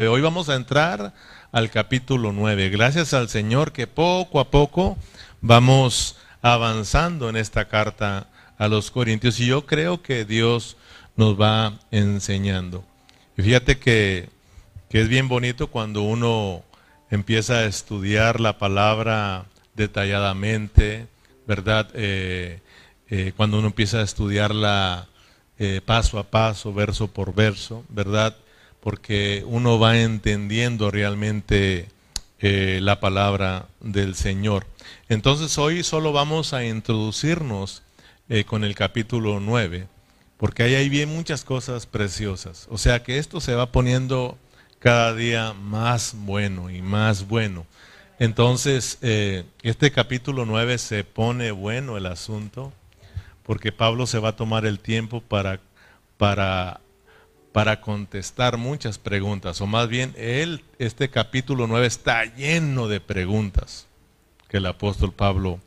[0.00, 1.12] Hoy vamos a entrar
[1.50, 2.68] al capítulo 9.
[2.68, 4.96] Gracias al Señor que poco a poco
[5.40, 10.76] vamos avanzando en esta carta a los Corintios y yo creo que Dios
[11.16, 12.84] nos va enseñando.
[13.36, 14.28] Fíjate que,
[14.90, 16.62] es bien bonito cuando uno
[17.10, 21.08] empieza a estudiar la palabra detalladamente,
[21.44, 21.88] ¿verdad?
[21.94, 22.60] Eh,
[23.10, 25.08] eh, cuando uno empieza a estudiarla
[25.58, 28.36] eh, paso a paso, verso por verso, ¿verdad?
[28.80, 31.88] Porque uno va entendiendo realmente
[32.40, 34.66] eh, la palabra del Señor.
[35.08, 37.82] Entonces hoy solo vamos a introducirnos
[38.28, 39.88] eh, con el capítulo 9,
[40.36, 42.68] porque ahí hay bien muchas cosas preciosas.
[42.70, 44.38] O sea que esto se va poniendo
[44.78, 47.66] cada día más bueno y más bueno.
[48.18, 52.72] Entonces, eh, este capítulo 9 se pone bueno el asunto,
[53.44, 55.60] porque Pablo se va a tomar el tiempo para,
[56.16, 56.80] para
[57.52, 63.86] para contestar muchas preguntas, o más bien, él, este capítulo 9 está lleno de preguntas
[64.48, 65.60] que el apóstol Pablo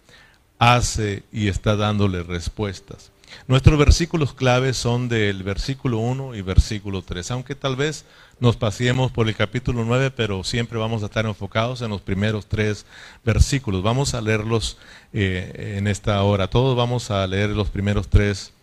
[0.59, 3.11] hace y está dándole respuestas.
[3.47, 8.05] Nuestros versículos claves son del versículo 1 y versículo 3, aunque tal vez
[8.39, 12.47] nos paseemos por el capítulo 9, pero siempre vamos a estar enfocados en los primeros
[12.47, 12.85] tres
[13.23, 13.83] versículos.
[13.83, 14.77] Vamos a leerlos
[15.13, 18.60] eh, en esta hora, todos vamos a leer los primeros tres versículos.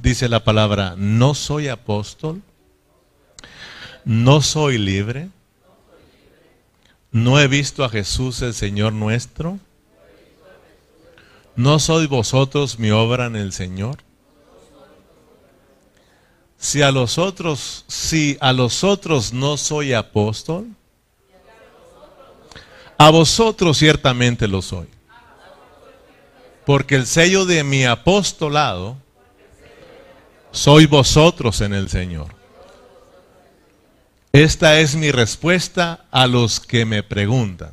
[0.00, 2.40] Dice la palabra, no soy apóstol,
[4.04, 5.28] no soy libre,
[7.10, 9.58] no he visto a Jesús el Señor nuestro,
[11.56, 13.96] no soy vosotros mi obra en el Señor.
[16.56, 20.68] Si a los otros, si a los otros no soy apóstol,
[22.96, 24.86] a vosotros ciertamente lo soy.
[26.64, 28.96] Porque el sello de mi apostolado
[30.50, 32.34] soy vosotros en el Señor.
[34.32, 37.72] Esta es mi respuesta a los que me preguntan.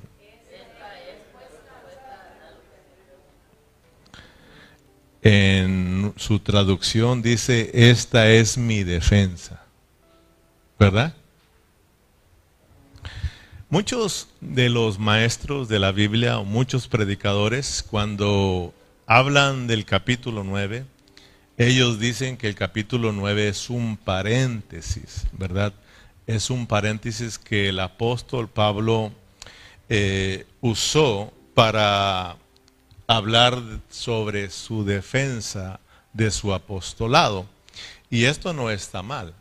[5.22, 9.64] En su traducción dice, esta es mi defensa.
[10.80, 11.16] ¿Verdad?
[13.70, 18.74] Muchos de los maestros de la Biblia o muchos predicadores cuando
[19.08, 20.86] hablan del capítulo 9,
[21.58, 25.74] ellos dicen que el capítulo 9 es un paréntesis, ¿verdad?
[26.28, 29.12] Es un paréntesis que el apóstol Pablo
[29.88, 32.36] eh, usó para
[33.08, 35.80] hablar sobre su defensa
[36.12, 37.46] de su apostolado.
[38.10, 39.34] Y esto no está mal.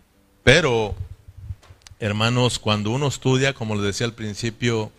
[0.44, 0.94] Pero,
[1.98, 4.92] hermanos, cuando uno estudia, como les decía al principio,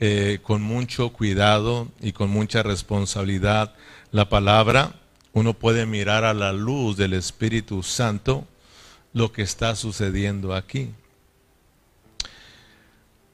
[0.00, 3.74] eh, con mucho cuidado y con mucha responsabilidad
[4.10, 4.94] la palabra,
[5.36, 8.46] uno puede mirar a la luz del Espíritu Santo
[9.12, 10.94] lo que está sucediendo aquí.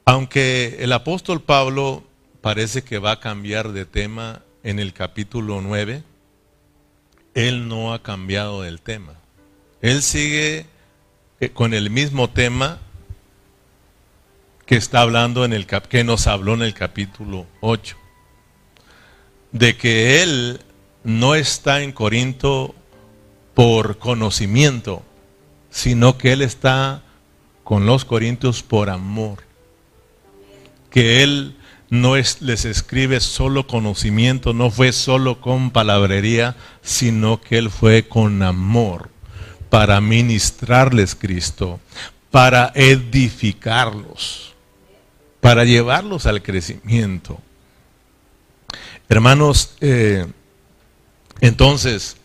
[0.05, 2.03] Aunque el apóstol Pablo
[2.41, 6.03] parece que va a cambiar de tema en el capítulo 9,
[7.35, 9.15] él no ha cambiado el tema.
[9.81, 10.67] Él sigue
[11.39, 12.81] eh, con el mismo tema
[14.67, 17.97] que está hablando en el que nos habló en el capítulo 8
[19.53, 20.63] de que él
[21.05, 22.75] no está en Corinto
[23.55, 25.03] por conocimiento,
[25.71, 27.03] sino que él está
[27.65, 29.39] con los corintios por amor.
[30.91, 31.57] Que él
[31.91, 38.09] no es, les escribe solo conocimiento, no fue solo con palabrería, sino que él fue
[38.09, 39.11] con amor
[39.69, 41.81] para ministrarles Cristo,
[42.31, 44.55] para edificarlos,
[45.41, 47.39] para llevarlos al crecimiento.
[49.09, 50.27] Hermanos, eh,
[51.43, 52.17] entonces,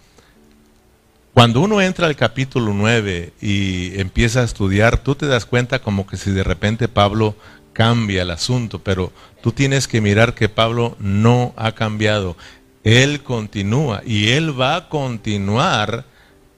[1.33, 6.05] cuando uno entra al capítulo 9 y empieza a estudiar, tú te das cuenta como
[6.05, 7.35] que si de repente Pablo
[7.73, 9.11] cambia el asunto, pero
[9.41, 12.38] tú tienes que mirar que Pablo no ha cambiado.
[12.83, 16.05] Él continúa y él va a continuar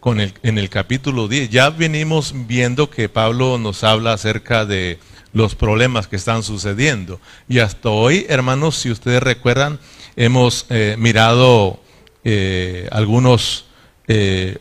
[0.01, 1.49] con el, en el capítulo 10.
[1.49, 4.99] Ya venimos viendo que Pablo nos habla acerca de
[5.31, 7.21] los problemas que están sucediendo.
[7.47, 9.79] Y hasta hoy, hermanos, si ustedes recuerdan,
[10.17, 11.79] hemos eh, mirado
[12.23, 13.65] eh, algunos
[14.07, 14.57] eh,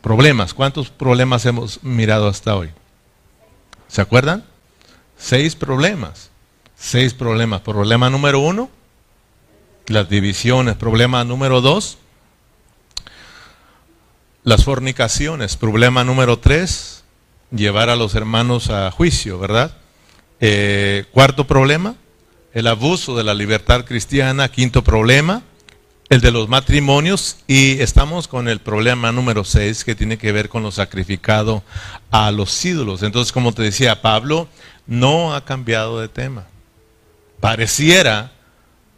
[0.00, 0.54] problemas.
[0.54, 2.70] ¿Cuántos problemas hemos mirado hasta hoy?
[3.88, 4.44] ¿Se acuerdan?
[5.16, 6.30] Seis problemas.
[6.76, 7.60] Seis problemas.
[7.60, 8.70] Problema número uno,
[9.86, 10.76] las divisiones.
[10.76, 11.98] Problema número dos,
[14.42, 15.56] las fornicaciones.
[15.56, 17.04] Problema número tres,
[17.50, 19.76] llevar a los hermanos a juicio, ¿verdad?
[20.40, 21.94] Eh, cuarto problema,
[22.52, 24.48] el abuso de la libertad cristiana.
[24.48, 25.42] Quinto problema,
[26.12, 30.50] el de los matrimonios y estamos con el problema número 6 que tiene que ver
[30.50, 31.62] con lo sacrificado
[32.10, 33.02] a los ídolos.
[33.02, 34.46] Entonces, como te decía, Pablo
[34.86, 36.44] no ha cambiado de tema.
[37.40, 38.30] Pareciera,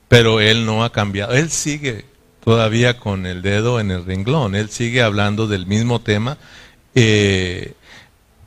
[0.08, 1.34] pero él no ha cambiado.
[1.34, 2.04] Él sigue
[2.42, 4.56] todavía con el dedo en el renglón.
[4.56, 6.36] Él sigue hablando del mismo tema
[6.96, 7.74] eh,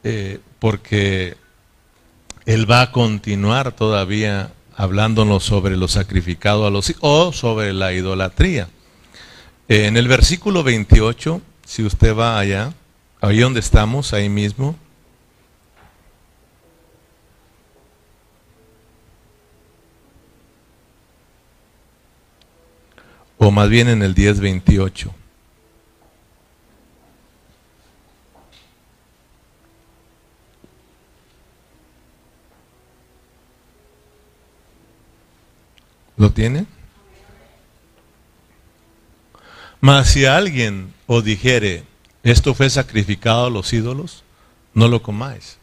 [0.04, 1.38] eh, porque
[2.46, 8.70] él va a continuar todavía hablándonos sobre lo sacrificado a los o sobre la idolatría.
[9.68, 12.74] En el versículo 28, si usted va allá,
[13.20, 14.78] ahí donde estamos, ahí mismo,
[23.40, 25.17] o más bien en el 10:28.
[36.18, 36.66] ¿Lo tiene?
[39.80, 41.84] Mas si alguien os dijere,
[42.24, 44.24] esto fue sacrificado a los ídolos,
[44.74, 45.60] no lo comáis,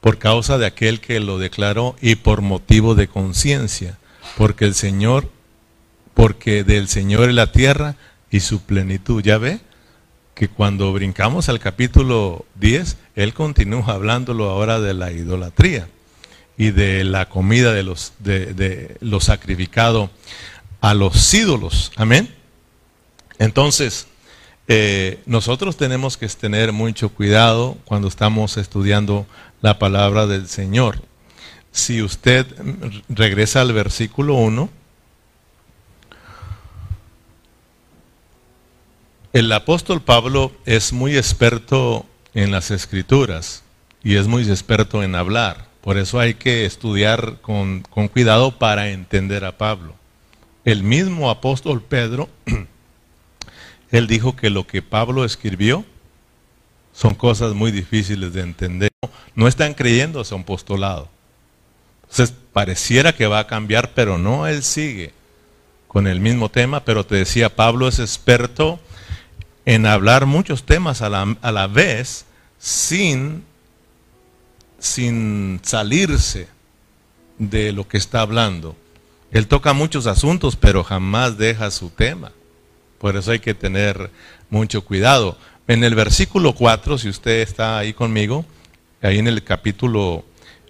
[0.00, 3.98] por causa de aquel que lo declaró y por motivo de conciencia,
[4.36, 5.30] porque el Señor,
[6.14, 7.94] porque del Señor es la tierra
[8.30, 9.22] y su plenitud.
[9.22, 9.60] ¿Ya ve?
[10.34, 15.86] Que cuando brincamos al capítulo 10, Él continúa hablándolo ahora de la idolatría
[16.56, 20.10] y de la comida de los, de, lo sacrificado
[20.80, 21.92] a los ídolos.
[21.96, 22.34] Amén.
[23.38, 24.06] Entonces,
[24.68, 29.26] eh, nosotros tenemos que tener mucho cuidado cuando estamos estudiando
[29.60, 31.02] la palabra del Señor.
[31.72, 32.46] Si usted
[33.08, 34.68] regresa al versículo 1,
[39.32, 42.04] el apóstol Pablo es muy experto
[42.34, 43.62] en las escrituras
[44.04, 45.71] y es muy experto en hablar.
[45.82, 49.94] Por eso hay que estudiar con, con cuidado para entender a Pablo.
[50.64, 52.28] El mismo apóstol Pedro,
[53.90, 55.84] él dijo que lo que Pablo escribió
[56.92, 58.90] son cosas muy difíciles de entender.
[59.34, 61.08] No están creyendo a su apostolado.
[62.02, 65.12] Entonces, pareciera que va a cambiar, pero no, él sigue
[65.88, 68.78] con el mismo tema, pero te decía, Pablo es experto
[69.64, 72.24] en hablar muchos temas a la, a la vez
[72.58, 73.44] sin
[74.82, 76.48] sin salirse
[77.38, 78.76] de lo que está hablando.
[79.30, 82.32] Él toca muchos asuntos, pero jamás deja su tema.
[82.98, 84.10] Por eso hay que tener
[84.50, 85.38] mucho cuidado.
[85.68, 88.44] En el versículo 4, si usted está ahí conmigo,
[89.00, 90.24] ahí en el capítulo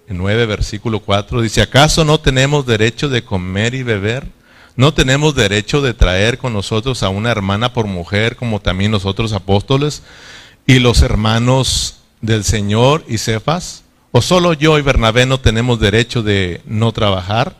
[0.07, 4.27] 9, versículo 4, dice, ¿acaso no tenemos derecho de comer y beber?
[4.77, 9.33] ¿No tenemos derecho de traer con nosotros a una hermana por mujer, como también nosotros
[9.33, 10.03] apóstoles
[10.67, 13.82] y los hermanos del Señor y Cefas?
[14.15, 17.57] ¿O solo yo y Bernabé no tenemos derecho de no trabajar?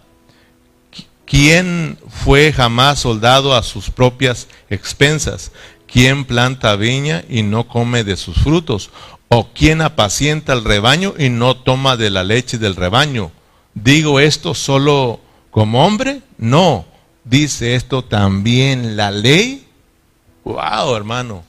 [1.25, 5.51] ¿Quién fue jamás soldado a sus propias expensas?
[5.91, 8.91] ¿Quién planta viña y no come de sus frutos?
[9.29, 13.33] ¿O quién apacienta el rebaño y no toma de la leche del rebaño?
[13.73, 15.21] ¿Digo esto solo
[15.51, 16.21] como hombre?
[16.37, 16.85] No.
[17.25, 19.67] ¿Dice esto también la ley?
[20.45, 21.45] ¡Wow, hermano!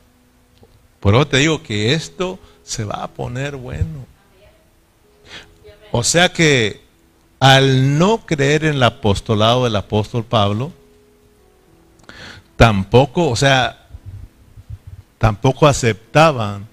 [1.02, 4.13] Por eso te digo que esto se va a poner bueno.
[5.96, 6.82] O sea que
[7.40, 10.74] al no creer en el apostolado del apóstol Pablo,
[12.56, 13.86] tampoco, o sea,
[15.20, 16.68] tampoco aceptaban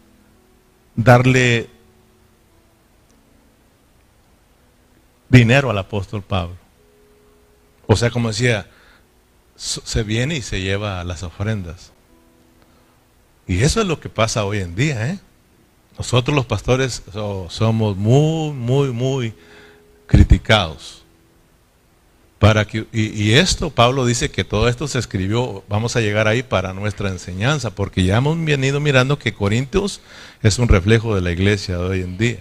[0.97, 1.69] darle
[5.29, 6.57] dinero al apóstol Pablo.
[7.89, 8.71] O sea, como decía,
[9.55, 11.93] se viene y se lleva las ofrendas.
[13.47, 15.19] Y eso es lo que pasa hoy en día, ¿eh?
[16.00, 17.02] Nosotros los pastores
[17.50, 19.35] somos muy, muy, muy
[20.07, 21.02] criticados.
[22.38, 26.42] Para que, y, esto, Pablo dice que todo esto se escribió, vamos a llegar ahí
[26.42, 30.00] para nuestra enseñanza, porque ya hemos venido mirando que Corintios
[30.42, 32.38] es un reflejo de la iglesia de hoy en día.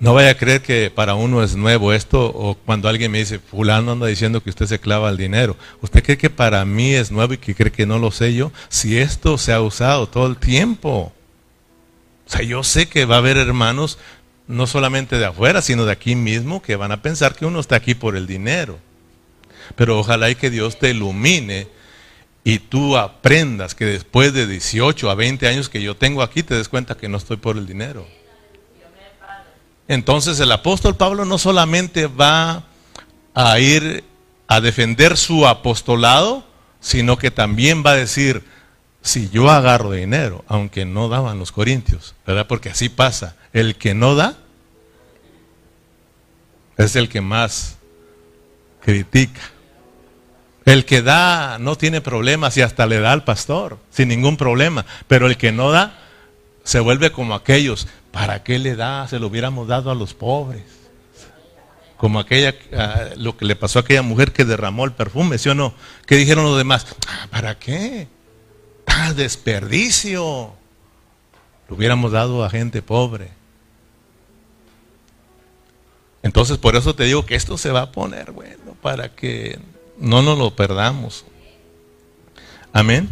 [0.00, 3.38] No vaya a creer que para uno es nuevo esto, o cuando alguien me dice,
[3.38, 5.56] fulano anda diciendo que usted se clava el dinero.
[5.80, 8.52] ¿Usted cree que para mí es nuevo y que cree que no lo sé yo?
[8.68, 11.14] Si esto se ha usado todo el tiempo.
[12.30, 13.98] O sea, yo sé que va a haber hermanos,
[14.46, 17.74] no solamente de afuera, sino de aquí mismo, que van a pensar que uno está
[17.74, 18.78] aquí por el dinero.
[19.74, 21.66] Pero ojalá y que Dios te ilumine
[22.44, 26.54] y tú aprendas que después de 18 a 20 años que yo tengo aquí, te
[26.54, 28.06] des cuenta que no estoy por el dinero.
[29.88, 32.62] Entonces el apóstol Pablo no solamente va
[33.34, 34.04] a ir
[34.46, 36.44] a defender su apostolado,
[36.78, 38.44] sino que también va a decir,
[39.02, 42.46] si yo agarro dinero, aunque no daban los corintios, ¿verdad?
[42.46, 43.36] Porque así pasa.
[43.52, 44.36] El que no da
[46.76, 47.78] es el que más
[48.80, 49.40] critica.
[50.64, 54.84] El que da no tiene problemas y hasta le da al pastor, sin ningún problema.
[55.08, 55.98] Pero el que no da,
[56.62, 57.88] se vuelve como aquellos.
[58.12, 59.08] ¿Para qué le da?
[59.08, 60.62] Se lo hubiéramos dado a los pobres.
[61.96, 65.48] Como aquella, ah, lo que le pasó a aquella mujer que derramó el perfume, ¿sí
[65.48, 65.74] o no?
[66.06, 66.86] ¿Qué dijeron los demás?
[67.08, 68.08] Ah, ¿Para qué?
[69.14, 70.52] Desperdicio.
[71.68, 73.28] Lo hubiéramos dado a gente pobre.
[76.22, 79.58] Entonces, por eso te digo que esto se va a poner bueno, para que
[79.98, 81.24] no nos lo perdamos.
[82.72, 83.08] Amén.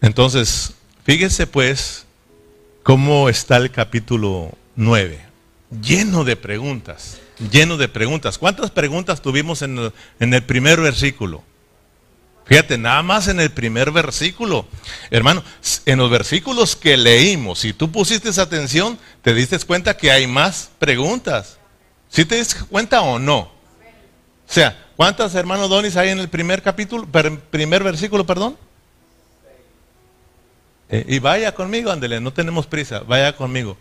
[0.00, 2.06] Entonces, fíjese pues
[2.82, 5.20] cómo está el capítulo 9,
[5.82, 7.18] lleno de preguntas,
[7.50, 8.38] lleno de preguntas.
[8.38, 11.42] ¿Cuántas preguntas tuvimos en en el primer versículo?
[12.48, 14.66] Fíjate, nada más en el primer versículo.
[15.10, 15.44] Hermano,
[15.84, 20.70] en los versículos que leímos, si tú pusiste atención, te diste cuenta que hay más
[20.78, 21.58] preguntas.
[22.08, 23.40] ¿Sí te diste cuenta o no?
[23.40, 23.50] O
[24.46, 27.06] sea, ¿cuántas hermanos Donis hay en el primer capítulo,
[27.50, 28.56] primer versículo, perdón?
[30.88, 33.76] Eh, y vaya conmigo, ándele, no tenemos prisa, vaya conmigo.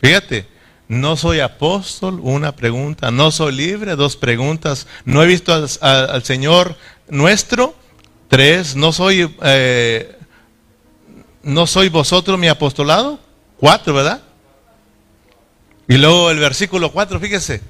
[0.00, 0.46] Fíjate,
[0.92, 3.10] no soy apóstol, una pregunta.
[3.10, 4.86] No soy libre, dos preguntas.
[5.06, 6.76] No he visto al, Señor
[7.08, 7.74] nuestro,
[8.28, 8.76] tres.
[8.76, 10.18] No soy, eh,
[11.42, 13.18] no soy vosotros mi apostolado,
[13.56, 14.20] cuatro, ¿verdad?
[15.88, 17.62] Y luego el versículo cuatro, fíjese.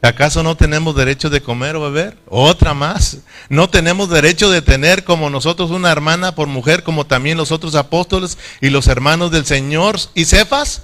[0.00, 2.16] ¿Acaso no tenemos derecho de comer o beber?
[2.28, 3.18] Otra más.
[3.48, 7.74] No tenemos derecho de tener como nosotros una hermana por mujer, como también los otros
[7.74, 10.82] apóstoles y los hermanos del Señor y Cefas.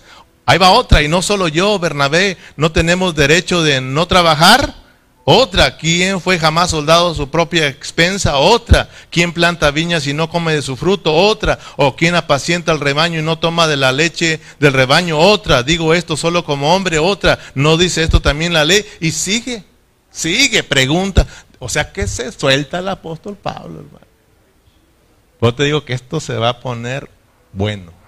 [0.50, 4.74] Ahí va otra, y no solo yo, Bernabé, no tenemos derecho de no trabajar.
[5.22, 8.36] Otra, ¿quién fue jamás soldado a su propia expensa?
[8.36, 11.14] Otra, ¿quién planta viñas y no come de su fruto?
[11.14, 15.20] Otra, o ¿quién apacienta al rebaño y no toma de la leche del rebaño?
[15.20, 18.84] Otra, digo esto solo como hombre, otra, ¿no dice esto también la ley?
[18.98, 19.62] Y sigue,
[20.10, 21.28] sigue, pregunta.
[21.60, 24.06] O sea, ¿qué se suelta el apóstol Pablo, hermano?
[25.40, 27.08] Yo te digo que esto se va a poner
[27.52, 27.99] bueno.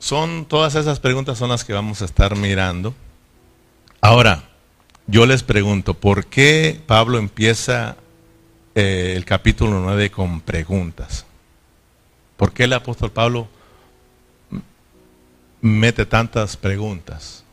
[0.00, 2.94] Son todas esas preguntas son las que vamos a estar mirando.
[4.00, 4.48] Ahora,
[5.06, 7.96] yo les pregunto, ¿por qué Pablo empieza
[8.74, 11.26] eh, el capítulo 9 con preguntas?
[12.38, 13.46] ¿Por qué el apóstol Pablo
[15.60, 17.44] mete tantas preguntas?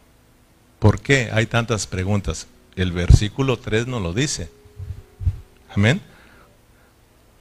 [0.80, 2.48] ¿Por qué hay tantas preguntas?
[2.77, 4.50] El versículo 3 nos lo dice.
[5.75, 6.01] Amén.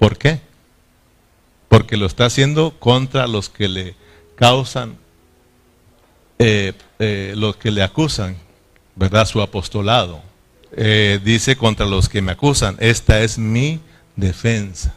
[0.01, 0.41] ¿Por qué?
[1.69, 4.06] Porque lo está haciendo contra los que le
[4.37, 4.97] causan
[6.39, 8.37] eh, eh, los que le acusan,
[8.95, 9.27] ¿verdad?
[9.27, 10.23] Su apostolado.
[10.73, 13.81] Eh, dice contra los que me acusan, esta es mi
[14.15, 14.95] defensa.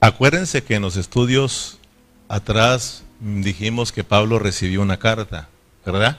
[0.00, 1.78] Acuérdense que en los estudios
[2.28, 5.48] atrás dijimos que Pablo recibió una carta,
[5.84, 6.18] ¿verdad?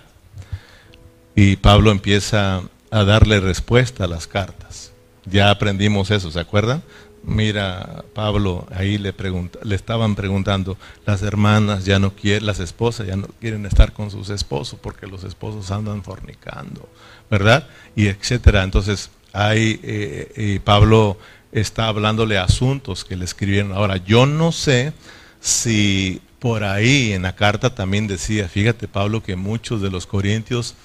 [1.36, 4.92] Y Pablo empieza a darle respuesta a las cartas.
[5.30, 6.84] Ya aprendimos eso, ¿se acuerdan?
[7.24, 13.08] Mira, Pablo, ahí le, pregunta, le estaban preguntando, las hermanas ya no quieren, las esposas
[13.08, 16.88] ya no quieren estar con sus esposos porque los esposos andan fornicando,
[17.30, 17.68] ¿verdad?
[17.96, 18.64] Y etcétera.
[18.64, 21.18] Entonces, ahí eh, Pablo
[21.52, 23.74] está hablándole asuntos que le escribieron.
[23.74, 24.94] Ahora, yo no sé
[25.40, 30.76] si por ahí en la carta también decía, fíjate Pablo, que muchos de los corintios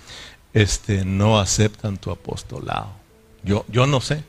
[0.55, 2.91] este, no aceptan tu apostolado.
[3.45, 4.25] Yo, yo no sé.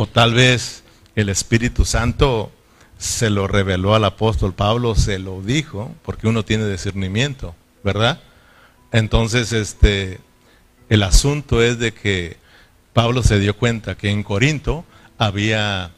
[0.00, 0.84] O tal vez
[1.16, 2.52] el Espíritu Santo
[2.98, 8.20] se lo reveló al apóstol Pablo, se lo dijo, porque uno tiene discernimiento, ¿verdad?
[8.92, 10.20] Entonces, este,
[10.88, 12.36] el asunto es de que
[12.92, 14.84] Pablo se dio cuenta que en Corinto
[15.18, 15.90] había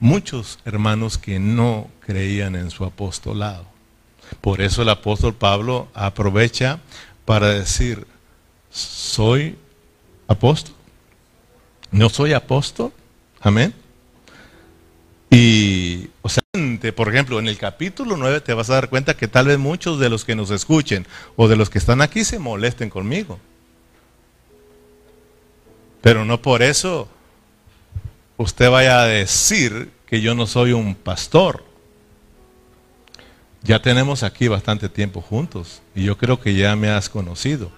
[0.00, 3.64] muchos hermanos que no creían en su apostolado.
[4.42, 6.80] Por eso el apóstol Pablo aprovecha
[7.24, 8.06] para decir,
[8.68, 9.56] soy
[10.28, 10.74] apóstol,
[11.90, 12.92] no soy apóstol,
[13.40, 13.74] Amén.
[15.30, 16.42] Y, o sea,
[16.94, 19.98] por ejemplo, en el capítulo 9 te vas a dar cuenta que tal vez muchos
[19.98, 21.06] de los que nos escuchen
[21.36, 23.38] o de los que están aquí se molesten conmigo.
[26.02, 27.08] Pero no por eso
[28.36, 31.64] usted vaya a decir que yo no soy un pastor.
[33.62, 37.70] Ya tenemos aquí bastante tiempo juntos y yo creo que ya me has conocido.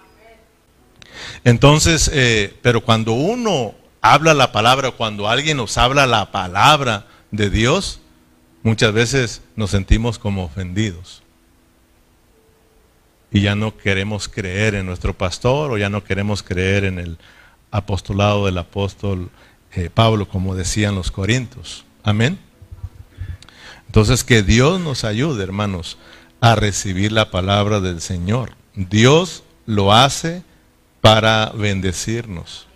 [1.45, 7.49] Entonces, eh, pero cuando uno habla la palabra, cuando alguien nos habla la palabra de
[7.49, 8.01] Dios,
[8.63, 11.23] muchas veces nos sentimos como ofendidos.
[13.31, 17.17] Y ya no queremos creer en nuestro pastor o ya no queremos creer en el
[17.71, 19.31] apostolado del apóstol
[19.73, 21.87] eh, Pablo, como decían los corintios.
[22.03, 22.39] Amén.
[23.87, 25.97] Entonces que Dios nos ayude, hermanos,
[26.41, 28.53] a recibir la palabra del Señor.
[28.75, 30.43] Dios lo hace
[31.01, 32.67] para bendecirnos.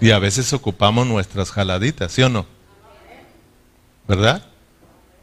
[0.00, 2.46] Y a veces ocupamos nuestras jaladitas, ¿sí o no?
[4.08, 4.44] ¿Verdad?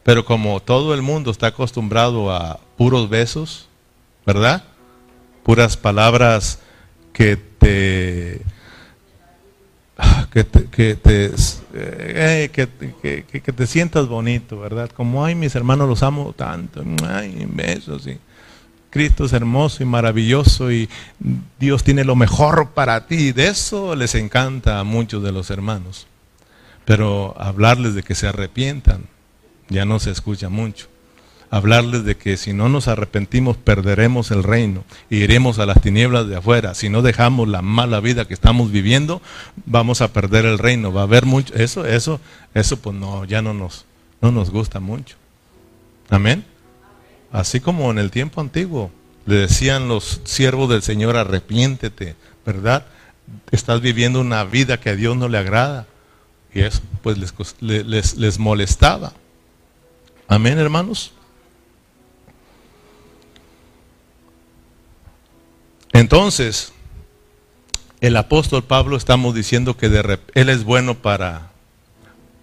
[0.04, 3.68] Pero como todo el mundo está acostumbrado a puros besos,
[4.26, 4.64] ¿verdad?
[5.44, 6.60] Puras palabras
[7.12, 8.42] que te
[10.32, 11.32] que te, que te,
[11.74, 14.90] eh, que, te sientas bonito, ¿verdad?
[14.92, 18.20] Como, ay, mis hermanos los amo tanto, ay, besos, y
[18.98, 20.90] Cristo es hermoso y maravilloso y
[21.60, 23.32] Dios tiene lo mejor para ti.
[23.32, 26.08] De eso les encanta a muchos de los hermanos.
[26.84, 29.04] Pero hablarles de que se arrepientan,
[29.70, 30.88] ya no se escucha mucho.
[31.52, 36.28] Hablarles de que si no nos arrepentimos perderemos el reino y iremos a las tinieblas
[36.28, 36.74] de afuera.
[36.74, 39.22] Si no dejamos la mala vida que estamos viviendo,
[39.68, 40.92] vamos a perder el reino.
[40.92, 41.54] Va a haber mucho.
[41.54, 42.20] Eso, eso,
[42.56, 43.86] eso, pues no, ya no nos,
[44.22, 45.18] no nos gusta mucho.
[46.10, 46.44] Amén.
[47.32, 48.92] Así como en el tiempo antiguo
[49.26, 52.16] le decían los siervos del Señor, arrepiéntete,
[52.46, 52.86] ¿verdad?
[53.52, 55.86] Estás viviendo una vida que a Dios no le agrada.
[56.54, 59.14] Y eso pues les, les, les molestaba.
[60.28, 61.12] Amén, hermanos.
[65.94, 66.74] Entonces,
[68.02, 71.52] el apóstol Pablo estamos diciendo que de, él es bueno para,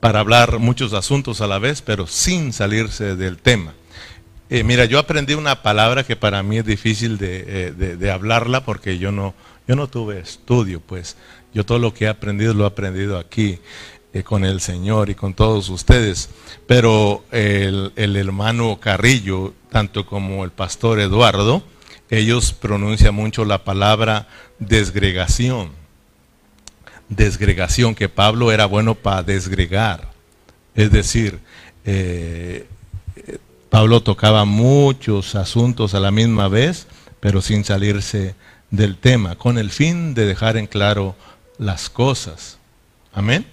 [0.01, 3.73] para hablar muchos asuntos a la vez, pero sin salirse del tema.
[4.51, 8.65] Eh, mira, yo aprendí una palabra que para mí es difícil de, eh, de, hablarla
[8.65, 9.35] porque yo no,
[9.67, 11.17] yo no tuve estudio, pues
[11.55, 13.59] yo todo lo que he aprendido lo he aprendido aquí.
[14.13, 16.31] Eh, con el Señor y con todos ustedes.
[16.69, 21.65] Pero el, hermano Carrillo, tanto como el pastor Eduardo,
[22.11, 24.29] ellos pronuncian mucho la palabra
[24.61, 25.73] desgregación.
[27.09, 30.13] Desgregación, que Pablo era bueno para desgregar.
[30.77, 31.41] Es decir,
[33.75, 36.87] Pablo tocaba muchos asuntos a la misma vez,
[37.19, 38.37] pero sin salirse
[38.71, 41.17] del tema, con el fin de dejar en claro
[41.59, 42.59] las cosas.
[43.13, 43.45] Amén.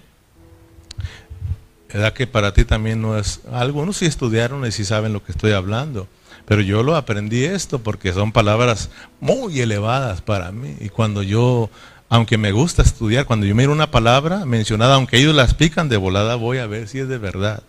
[1.92, 3.40] ¿Verdad que para ti también no es...
[3.50, 6.06] Algunos sí estudiaron y sí saben lo que estoy hablando,
[6.46, 10.76] pero yo lo aprendí esto porque son palabras muy elevadas para mí.
[10.78, 11.68] Y cuando yo,
[12.08, 15.96] aunque me gusta estudiar, cuando yo miro una palabra mencionada, aunque ellos la explican de
[15.96, 17.64] volada, voy a ver si es de verdad.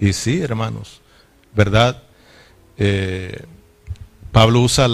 [0.00, 1.01] Y sí, hermanos,
[1.54, 2.02] ¿verdad?
[2.78, 3.44] Eh,
[4.32, 4.88] Pablo usa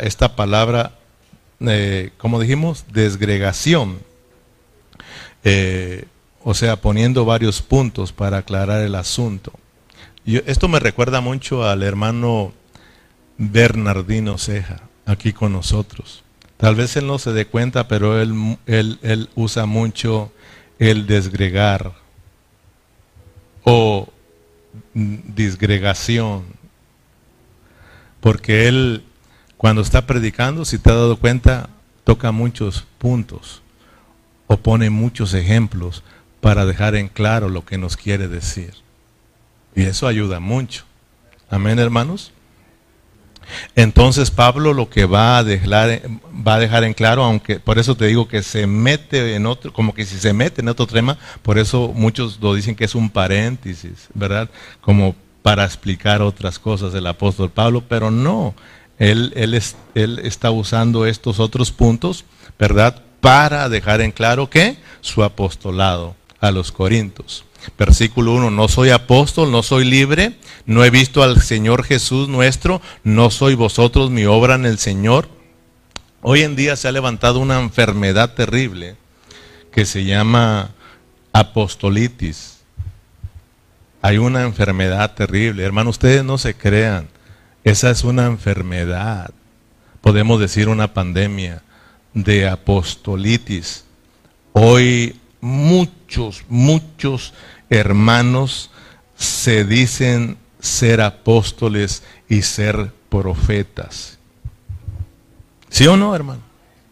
[0.00, 0.98] esta palabra,
[1.60, 3.98] eh, como dijimos, desgregación.
[5.44, 6.06] Eh,
[6.42, 9.52] o sea, poniendo varios puntos para aclarar el asunto.
[10.24, 12.52] esto me recuerda mucho al hermano
[13.38, 16.22] Bernardino Ceja, aquí con nosotros.
[16.56, 20.32] Tal vez él no se dé cuenta, pero él, él, él usa mucho
[20.78, 21.92] el desgregar
[23.64, 24.11] o
[24.94, 26.44] disgregación.
[28.20, 29.04] Porque él,
[29.56, 31.70] cuando está predicando, si te has dado cuenta,
[32.04, 33.62] toca muchos puntos
[34.46, 36.02] o pone muchos ejemplos
[36.40, 38.74] para dejar en claro lo que nos quiere decir.
[39.74, 40.84] Y eso ayuda mucho.
[41.48, 42.32] Amén, hermanos.
[43.76, 46.02] Entonces Pablo lo que va a dejar,
[46.46, 49.72] va a dejar en claro, aunque por eso te digo que se mete en otro,
[49.72, 52.94] como que si se mete en otro tema, por eso muchos lo dicen que es
[52.94, 54.50] un paréntesis, ¿verdad?
[54.80, 58.54] Como para explicar otras cosas del apóstol Pablo, pero no,
[58.98, 62.24] él, él, es, él está usando estos otros puntos,
[62.58, 63.02] ¿verdad?
[63.20, 67.44] Para dejar en claro que su apostolado a los Corintios.
[67.78, 72.80] Versículo 1, no soy apóstol, no soy libre, no he visto al Señor Jesús nuestro,
[73.04, 75.28] no soy vosotros mi obra en el Señor.
[76.20, 78.96] Hoy en día se ha levantado una enfermedad terrible
[79.72, 80.70] que se llama
[81.32, 82.58] apostolitis.
[84.02, 85.64] Hay una enfermedad terrible.
[85.64, 87.08] Hermano, ustedes no se crean.
[87.64, 89.30] Esa es una enfermedad.
[90.00, 91.62] Podemos decir una pandemia
[92.12, 93.84] de apostolitis.
[94.52, 97.34] Hoy muchos, muchos
[97.68, 98.70] hermanos
[99.14, 104.18] se dicen ser apóstoles y ser profetas.
[105.68, 106.40] ¿Sí o no, hermano?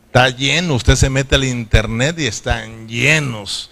[0.07, 3.71] Está lleno, usted se mete al internet y están llenos.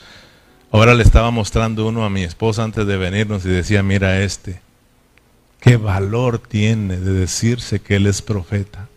[0.70, 4.60] Ahora le estaba mostrando uno a mi esposa antes de venirnos y decía, mira este,
[5.60, 8.88] qué valor tiene de decirse que él es profeta.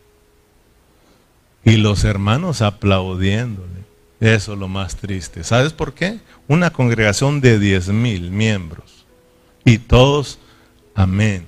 [1.63, 3.81] Y los hermanos aplaudiéndole.
[4.21, 5.43] Eso es lo más triste.
[5.43, 6.19] ¿Sabes por qué?
[6.47, 9.03] Una congregación de diez mil miembros.
[9.65, 10.38] Y todos,
[10.93, 11.47] amén.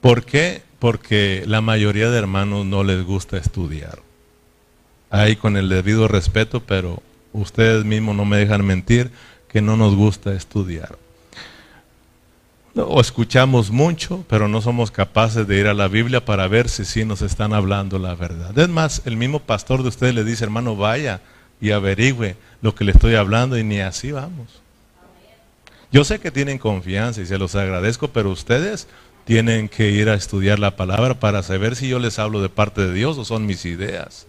[0.00, 0.62] ¿Por qué?
[0.78, 3.98] Porque la mayoría de hermanos no les gusta estudiar.
[5.10, 9.10] Ahí con el debido respeto, pero ustedes mismos no me dejan mentir
[9.48, 10.96] que no nos gusta estudiar.
[12.76, 16.84] o escuchamos mucho, pero no somos capaces de ir a la Biblia para ver si
[16.84, 18.56] sí nos están hablando la verdad.
[18.56, 21.20] Es más, el mismo pastor de ustedes le dice, hermano, vaya
[21.60, 24.62] y averigüe lo que le estoy hablando y ni así vamos.
[25.90, 28.86] Yo sé que tienen confianza y se los agradezco, pero ustedes
[29.24, 32.82] tienen que ir a estudiar la palabra para saber si yo les hablo de parte
[32.82, 34.26] de Dios o son mis ideas.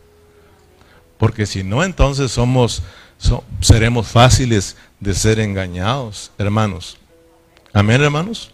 [1.18, 2.84] Porque si no, entonces somos,
[3.62, 6.98] seremos fáciles de ser engañados, hermanos.
[7.74, 8.52] Amén, hermanos.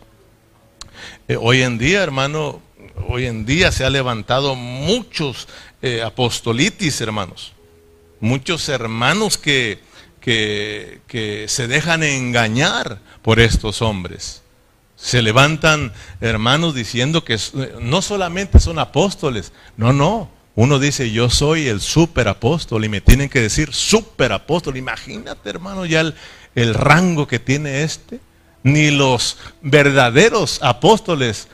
[1.28, 2.62] Eh, hoy en día, hermano,
[3.08, 5.48] hoy en día se ha levantado muchos
[5.82, 7.55] eh, apostolitis, hermanos.
[8.20, 9.80] Muchos hermanos que,
[10.20, 14.42] que, que se dejan engañar por estos hombres.
[14.96, 17.38] Se levantan hermanos diciendo que
[17.82, 20.30] no solamente son apóstoles, no, no.
[20.56, 24.78] Uno dice, yo soy el superapóstol y me tienen que decir superapóstol.
[24.78, 26.16] Imagínate, hermano, ya el,
[26.56, 28.22] el rango que tiene este
[28.64, 31.48] ni los verdaderos apóstoles.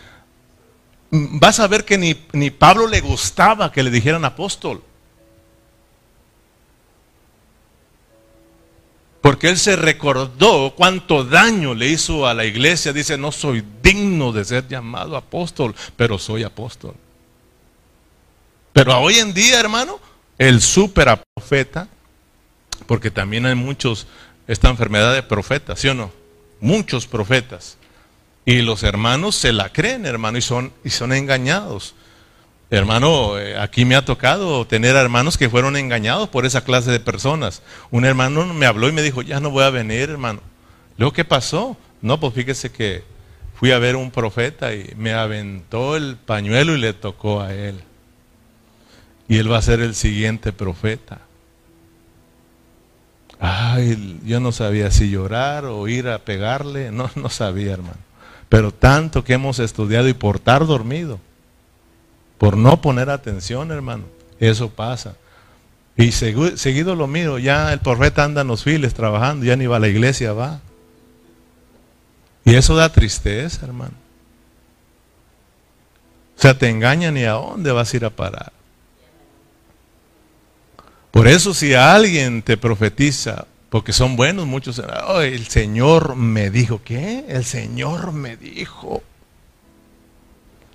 [1.09, 4.81] Vas a ver que ni, ni Pablo le gustaba que le dijeran apóstol.
[9.21, 12.91] Porque él se recordó cuánto daño le hizo a la iglesia.
[12.91, 16.95] Dice, no soy digno de ser llamado apóstol, pero soy apóstol.
[18.73, 19.99] Pero hoy en día, hermano,
[20.37, 21.87] el superprofeta,
[22.87, 24.07] porque también hay muchos,
[24.47, 26.21] esta enfermedad de profeta, ¿sí o no?
[26.61, 27.77] muchos profetas.
[28.45, 31.95] Y los hermanos se la creen, hermano, y son, y son engañados.
[32.73, 37.01] Hermano, eh, aquí me ha tocado tener hermanos que fueron engañados por esa clase de
[37.01, 37.61] personas.
[37.91, 40.39] Un hermano me habló y me dijo, ya no voy a venir, hermano.
[40.97, 41.75] Luego, ¿qué pasó?
[42.01, 43.03] No, pues fíjese que
[43.55, 47.81] fui a ver un profeta y me aventó el pañuelo y le tocó a él.
[49.27, 51.19] Y él va a ser el siguiente profeta.
[53.37, 57.99] Ay, yo no sabía si llorar o ir a pegarle, no, no sabía, hermano.
[58.47, 61.19] Pero tanto que hemos estudiado y por estar dormido,
[62.41, 64.05] por no poner atención, hermano,
[64.39, 65.15] eso pasa.
[65.95, 69.75] Y seguido lo miro, ya el profeta anda en los files trabajando, ya ni va
[69.75, 70.59] a la iglesia, va.
[72.43, 73.93] Y eso da tristeza, hermano.
[76.35, 78.51] O sea, te engañan y a dónde vas a ir a parar.
[81.11, 84.81] Por eso si alguien te profetiza, porque son buenos muchos,
[85.21, 87.23] el Señor me dijo, ¿qué?
[87.27, 89.03] El Señor me dijo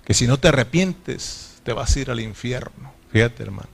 [0.05, 2.93] que si no te arrepientes te vas a ir al infierno.
[3.11, 3.67] Fíjate hermano.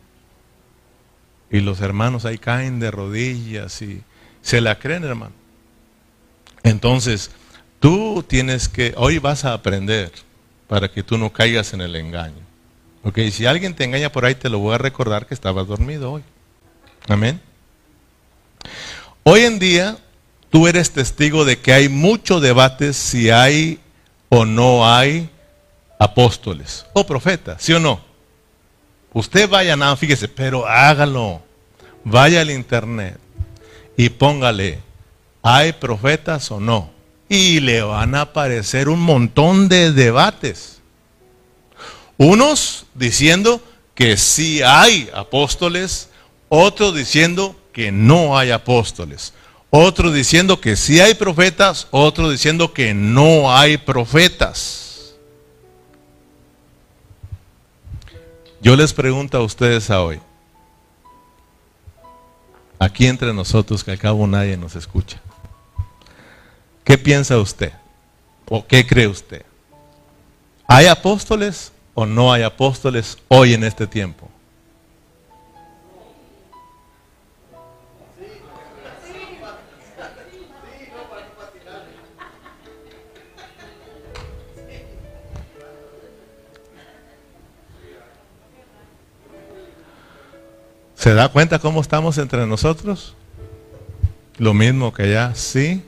[1.52, 4.02] Y los hermanos ahí caen de rodillas y
[4.42, 5.36] se la creen hermano.
[6.64, 7.30] Entonces,
[7.80, 10.12] tú tienes que, hoy vas a aprender
[10.68, 12.42] para que tú no caigas en el engaño.
[13.04, 16.14] Ok, si alguien te engaña por ahí, te lo voy a recordar que estabas dormido
[16.14, 16.24] hoy.
[17.08, 17.40] Amén.
[19.22, 20.00] Hoy en día
[20.50, 23.80] tú eres testigo de que hay mucho debate si hay
[24.30, 25.30] o no hay
[26.04, 28.02] apóstoles o profetas, ¿sí o no?
[29.14, 31.42] Usted vaya nada, fíjese, pero hágalo.
[32.06, 33.18] Vaya al internet
[33.96, 34.80] y póngale,
[35.42, 36.92] ¿hay profetas o no?
[37.30, 40.82] Y le van a aparecer un montón de debates.
[42.18, 43.62] Unos diciendo
[43.96, 46.10] que sí hay apóstoles
[46.56, 49.34] otro diciendo que no hay apóstoles,
[49.72, 54.93] otro diciendo que sí hay profetas, otro diciendo que no hay profetas.
[58.64, 60.22] Yo les pregunto a ustedes a hoy,
[62.80, 65.20] aquí entre nosotros que al cabo nadie nos escucha,
[66.86, 67.74] ¿qué piensa usted?
[68.48, 69.46] ¿O qué cree usted?
[70.66, 74.30] ¿Hay apóstoles o no hay apóstoles hoy en este tiempo?
[91.04, 93.14] ¿Se da cuenta cómo estamos entre nosotros?
[94.38, 95.84] Lo mismo que allá, sí.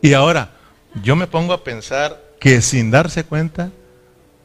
[0.00, 0.52] Y ahora,
[1.02, 3.72] yo me pongo a pensar que sin darse cuenta,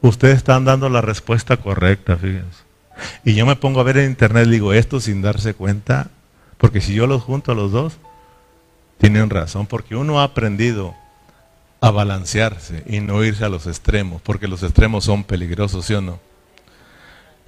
[0.02, 2.64] ustedes están dando la respuesta correcta, fíjense.
[3.24, 6.10] Y yo me pongo a ver en internet digo esto sin darse cuenta,
[6.56, 7.98] porque si yo los junto a los dos,
[8.98, 10.96] tienen razón, porque uno ha aprendido
[11.80, 16.00] a balancearse y no irse a los extremos, porque los extremos son peligrosos, ¿sí o
[16.00, 16.27] no?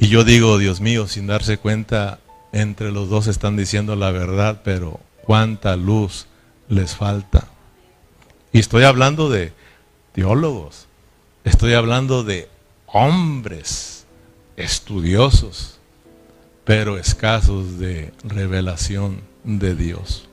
[0.00, 2.20] Y yo digo, Dios mío, sin darse cuenta,
[2.52, 6.26] entre los dos están diciendo la verdad, pero cuánta luz
[6.70, 7.48] les falta.
[8.50, 9.52] Y estoy hablando de
[10.14, 10.86] teólogos,
[11.44, 12.48] estoy hablando de
[12.86, 14.06] hombres
[14.56, 15.78] estudiosos,
[16.64, 20.28] pero escasos de revelación de Dios.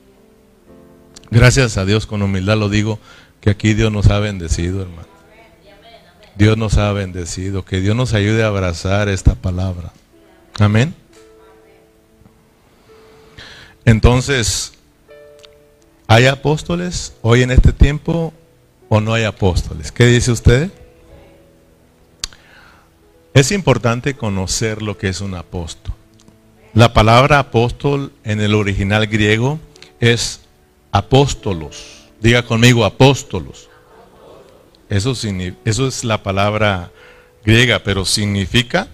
[1.30, 2.98] Gracias a Dios, con humildad lo digo,
[3.42, 5.07] que aquí Dios nos ha bendecido, hermano.
[6.38, 9.92] Dios nos ha bendecido, que Dios nos ayude a abrazar esta palabra.
[10.60, 10.94] Amén.
[13.84, 14.72] Entonces,
[16.06, 18.32] ¿hay apóstoles hoy en este tiempo
[18.88, 19.90] o no hay apóstoles?
[19.90, 20.70] ¿Qué dice usted?
[23.34, 25.94] Es importante conocer lo que es un apóstol.
[26.72, 29.58] La palabra apóstol en el original griego
[29.98, 30.42] es
[30.92, 32.04] apóstolos.
[32.20, 33.68] Diga conmigo apóstolos.
[34.88, 35.12] Eso,
[35.64, 36.90] es la palabra
[37.44, 38.88] griega, pero significa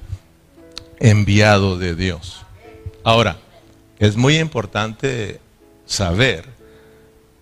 [0.99, 2.43] enviado de Dios.
[3.05, 3.37] Ahora,
[3.99, 5.41] es muy importante
[5.87, 6.47] saber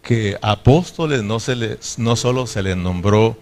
[0.02, 1.38] que apóstoles no,
[1.96, 3.38] no solo se les nombró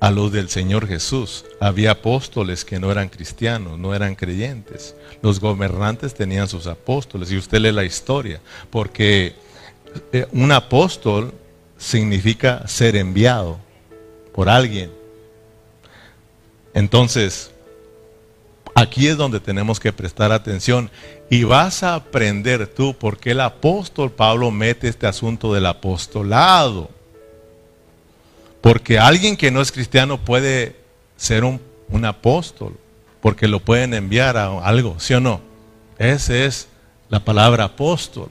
[0.00, 1.44] a los del Señor Jesús.
[1.60, 4.94] Había apóstoles que no eran cristianos, no eran creyentes.
[5.20, 8.40] Los gobernantes tenían sus apóstoles y usted lee la historia,
[8.70, 9.34] porque
[10.12, 11.34] eh, un apóstol
[11.76, 13.67] significa ser enviado
[14.38, 14.92] por alguien.
[16.72, 17.50] Entonces,
[18.72, 20.92] aquí es donde tenemos que prestar atención
[21.28, 26.88] y vas a aprender tú por qué el apóstol Pablo mete este asunto del apostolado.
[28.60, 30.76] Porque alguien que no es cristiano puede
[31.16, 31.60] ser un,
[32.04, 32.78] apóstol,
[33.20, 35.40] porque lo pueden enviar a algo, ¿sí o no?
[35.98, 36.68] Esa es
[37.08, 38.28] la palabra apóstol.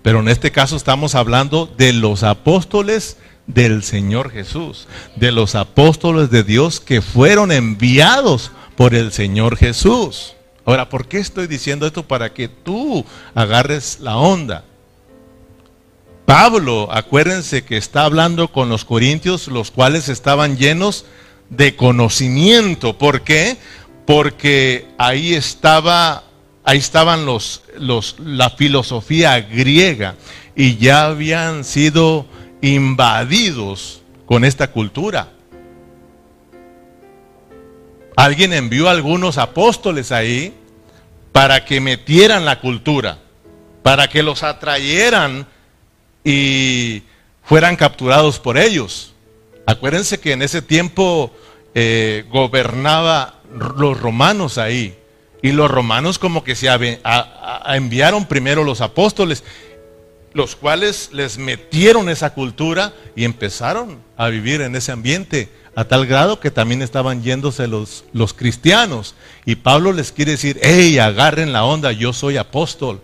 [0.00, 6.30] Pero en este caso estamos hablando de los apóstoles del Señor Jesús, de los apóstoles
[6.30, 10.34] de Dios que fueron enviados por el Señor Jesús.
[10.64, 12.06] Ahora, ¿por qué estoy diciendo esto?
[12.06, 13.04] Para que tú
[13.34, 14.64] agarres la onda.
[16.24, 21.04] Pablo, acuérdense que está hablando con los corintios, los cuales estaban llenos
[21.50, 22.96] de conocimiento.
[22.96, 23.58] ¿Por qué?
[24.06, 26.24] Porque ahí estaba,
[26.64, 30.14] ahí estaban los, los, la filosofía griega
[30.56, 32.26] y ya habían sido
[32.64, 35.28] invadidos con esta cultura.
[38.16, 40.54] Alguien envió a algunos apóstoles ahí
[41.30, 43.18] para que metieran la cultura,
[43.82, 45.46] para que los atrayeran
[46.24, 47.02] y
[47.42, 49.12] fueran capturados por ellos.
[49.66, 51.32] Acuérdense que en ese tiempo
[51.74, 53.40] eh, gobernaba
[53.76, 54.96] los romanos ahí.
[55.42, 56.68] Y los romanos como que se
[57.66, 59.44] enviaron primero los apóstoles,
[60.34, 66.06] los cuales les metieron esa cultura y empezaron a vivir en ese ambiente, a tal
[66.06, 69.14] grado que también estaban yéndose los, los cristianos.
[69.46, 73.00] Y Pablo les quiere decir, hey, agarren la onda, yo soy apóstol.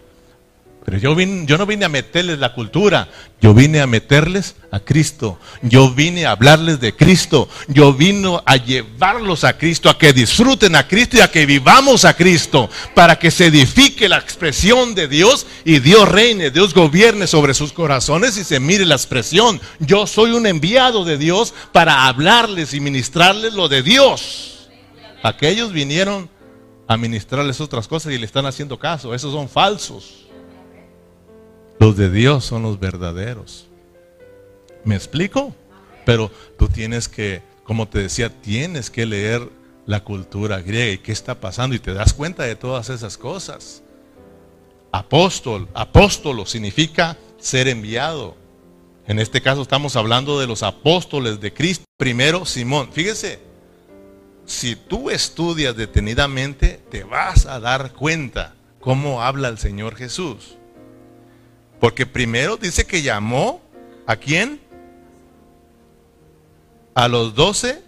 [0.85, 3.09] Pero yo, vine, yo no vine a meterles la cultura,
[3.41, 5.39] yo vine a meterles a Cristo.
[5.63, 7.49] Yo vine a hablarles de Cristo.
[7.69, 12.05] Yo vine a llevarlos a Cristo, a que disfruten a Cristo y a que vivamos
[12.05, 17.27] a Cristo, para que se edifique la expresión de Dios y Dios reine, Dios gobierne
[17.27, 19.61] sobre sus corazones y se mire la expresión.
[19.81, 24.71] Yo soy un enviado de Dios para hablarles y ministrarles lo de Dios.
[25.23, 26.31] Aquellos vinieron
[26.89, 29.15] a ministrarles otras cosas y le están haciendo caso.
[29.15, 30.30] Esos son falsos.
[31.81, 33.67] Los de Dios son los verdaderos.
[34.85, 35.55] ¿Me explico?
[36.05, 39.49] Pero tú tienes que, como te decía, tienes que leer
[39.87, 43.83] la cultura griega y qué está pasando y te das cuenta de todas esas cosas.
[44.93, 48.37] Apóstol, apóstolo significa ser enviado.
[49.07, 51.87] En este caso estamos hablando de los apóstoles de Cristo.
[51.97, 52.91] Primero, Simón.
[52.93, 53.41] Fíjese,
[54.45, 60.59] si tú estudias detenidamente, te vas a dar cuenta cómo habla el Señor Jesús.
[61.81, 63.63] Porque primero dice que llamó
[64.07, 64.61] a quién?
[66.95, 67.83] A los doce.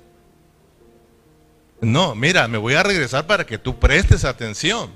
[1.83, 4.91] No, mira, me voy a regresar para que tú prestes atención.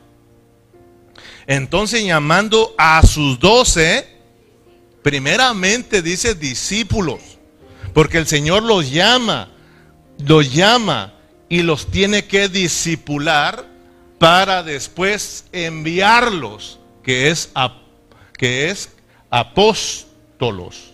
[1.47, 4.09] Entonces llamando a sus doce,
[5.03, 7.21] primeramente dice discípulos,
[7.93, 9.51] porque el Señor los llama,
[10.19, 11.15] los llama
[11.49, 13.67] y los tiene que discipular
[14.19, 17.86] para después enviarlos, que es a
[18.37, 18.91] que es
[19.31, 20.93] apóstolos.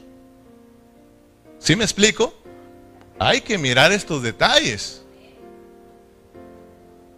[1.59, 2.35] ¿Sí me explico?
[3.19, 5.03] Hay que mirar estos detalles.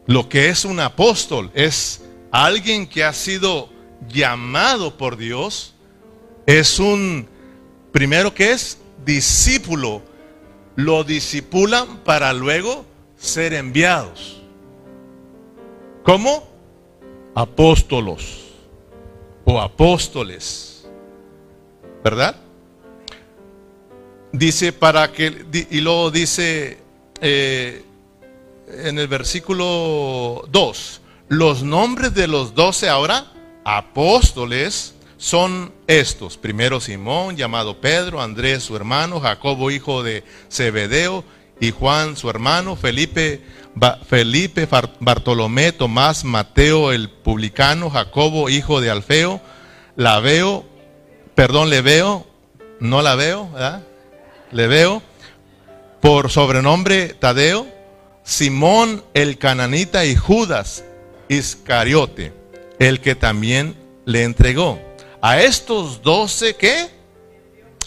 [0.06, 3.70] Lo que es un apóstol es alguien que ha sido
[4.08, 5.74] llamado por Dios.
[6.46, 7.26] Es un,
[7.90, 10.02] primero que es discípulo.
[10.76, 12.84] Lo disipulan para luego
[13.16, 14.42] ser enviados.
[16.02, 16.46] ¿Cómo?
[17.34, 18.43] Apóstolos
[19.44, 20.86] o apóstoles.
[22.02, 22.36] ¿Verdad?
[24.32, 26.78] Dice para que, y luego dice
[27.20, 27.84] eh,
[28.68, 33.32] en el versículo 2, los nombres de los doce ahora
[33.64, 36.36] apóstoles son estos.
[36.36, 41.24] Primero Simón, llamado Pedro, Andrés su hermano, Jacobo hijo de Zebedeo
[41.60, 43.42] y Juan su hermano, Felipe,
[44.06, 44.68] Felipe,
[45.00, 49.40] Bartolomé, Tomás, Mateo el publicano, Jacobo hijo de Alfeo,
[49.96, 50.64] la veo,
[51.34, 52.26] perdón, le veo,
[52.80, 53.82] no la veo, ¿verdad?
[54.52, 55.02] Le veo,
[56.00, 57.66] por sobrenombre Tadeo,
[58.22, 60.84] Simón el cananita y Judas
[61.28, 62.32] Iscariote,
[62.78, 64.78] el que también le entregó.
[65.20, 66.90] A estos doce, ¿qué?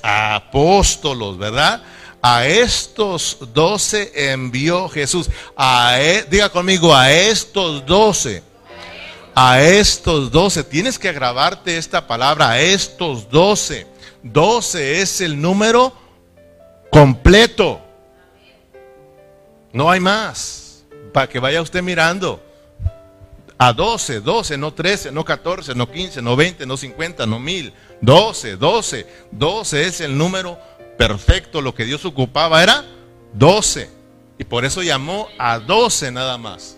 [0.01, 1.83] Apóstolos, ¿verdad?
[2.21, 5.29] A estos doce envió Jesús.
[5.55, 8.43] A, e, diga conmigo, a estos doce.
[9.35, 10.63] A estos doce.
[10.63, 13.85] Tienes que grabarte esta palabra, a estos doce.
[14.23, 15.93] Doce es el número
[16.91, 17.79] completo.
[19.71, 20.83] No hay más.
[21.13, 22.43] Para que vaya usted mirando
[23.57, 27.73] a 12, 12, no 13, no 14, no 15, no 20, no 50, no 1000.
[28.01, 30.59] 12, 12, 12 es el número
[30.97, 31.61] perfecto.
[31.61, 32.85] Lo que Dios ocupaba era
[33.33, 33.89] 12.
[34.39, 36.77] Y por eso llamó a 12 nada más.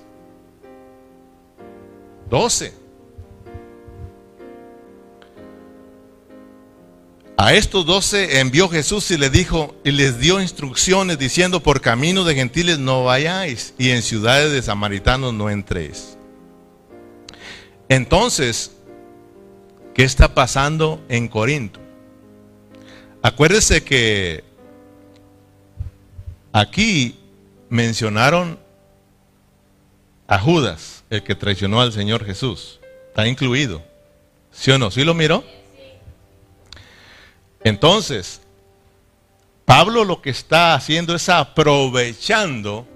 [2.29, 2.73] 12.
[7.41, 12.25] A estos doce envió Jesús y les dijo y les dio instrucciones diciendo por camino
[12.25, 16.17] de gentiles no vayáis y en ciudades de samaritanos no entréis.
[17.87, 18.73] Entonces,
[19.93, 21.79] ¿qué está pasando en Corinto?
[23.21, 24.43] Acuérdese que
[26.53, 27.19] aquí
[27.69, 28.59] mencionaron
[30.27, 32.79] a Judas, el que traicionó al Señor Jesús.
[33.07, 33.83] Está incluido.
[34.51, 34.91] ¿Sí o no?
[34.91, 35.43] ¿Sí lo miró?
[37.63, 38.41] Entonces,
[39.65, 42.87] Pablo lo que está haciendo es aprovechando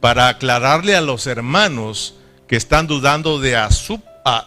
[0.00, 2.14] para aclararle a los hermanos
[2.46, 4.00] que están dudando de su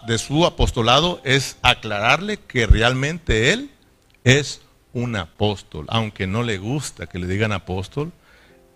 [0.05, 3.71] de su apostolado es aclararle que realmente él
[4.25, 4.61] es
[4.93, 5.85] un apóstol.
[5.89, 8.11] Aunque no le gusta que le digan apóstol,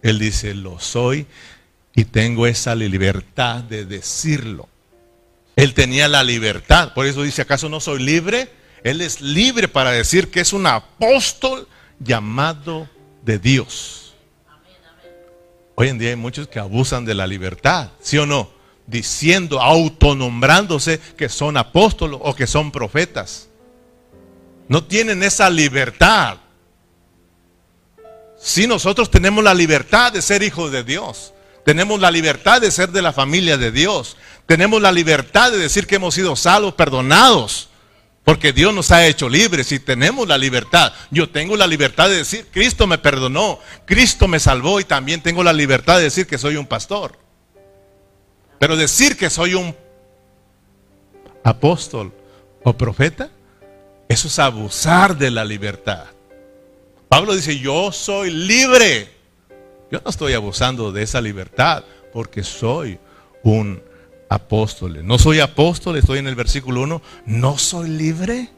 [0.01, 1.25] él dice, lo soy
[1.95, 4.67] y tengo esa libertad de decirlo.
[5.55, 8.49] Él tenía la libertad, por eso dice, ¿acaso no soy libre?
[8.83, 11.67] Él es libre para decir que es un apóstol
[11.99, 12.89] llamado
[13.23, 14.15] de Dios.
[15.75, 18.49] Hoy en día hay muchos que abusan de la libertad, ¿sí o no?
[18.85, 23.49] diciendo, autonombrándose que son apóstolos o que son profetas.
[24.67, 26.37] No tienen esa libertad.
[28.39, 32.91] Si nosotros tenemos la libertad de ser hijos de Dios, tenemos la libertad de ser
[32.91, 37.69] de la familia de Dios, tenemos la libertad de decir que hemos sido salvos, perdonados,
[38.23, 40.93] porque Dios nos ha hecho libres y tenemos la libertad.
[41.11, 45.43] Yo tengo la libertad de decir, Cristo me perdonó, Cristo me salvó y también tengo
[45.43, 47.17] la libertad de decir que soy un pastor.
[48.59, 49.75] Pero decir que soy un
[51.43, 52.13] apóstol
[52.63, 53.29] o profeta,
[54.07, 56.05] eso es abusar de la libertad.
[57.09, 59.09] Pablo dice, yo soy libre.
[59.91, 62.99] Yo no estoy abusando de esa libertad porque soy
[63.43, 63.81] un
[64.29, 65.05] apóstol.
[65.05, 68.49] No soy apóstol, estoy en el versículo 1, no soy libre.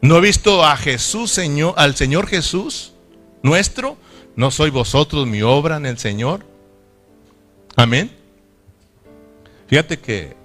[0.00, 2.92] No he visto a Jesús, Señor, al Señor Jesús
[3.42, 3.96] nuestro.
[4.36, 6.46] No soy vosotros mi obra en el Señor.
[7.76, 8.10] Amén.
[9.66, 10.37] Fíjate que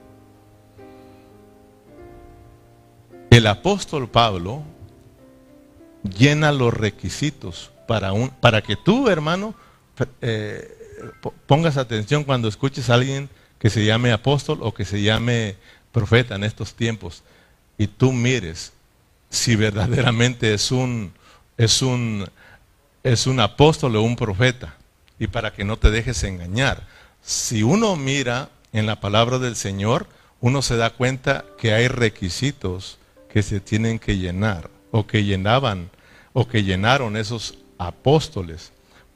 [3.38, 4.62] el apóstol Pablo
[6.04, 9.56] llena los requisitos para, un, para que tú, hermano,
[10.22, 11.02] eh,
[11.48, 15.56] pongas atención cuando escuches a alguien que se llame apóstol o que se llame
[15.92, 17.24] profeta en estos tiempos
[17.76, 18.72] y tú mires
[19.32, 21.12] si verdaderamente es un,
[21.58, 22.30] es un,
[23.02, 24.76] es un apóstol o un profeta
[25.18, 26.86] y para que no te dejes engañar.
[27.24, 30.06] Si uno mira en la palabra del Señor,
[30.40, 33.00] uno se da cuenta que hay requisitos
[33.34, 35.90] que se tienen que llenar o que llenaban
[36.34, 38.72] o que llenaron esos apóstoles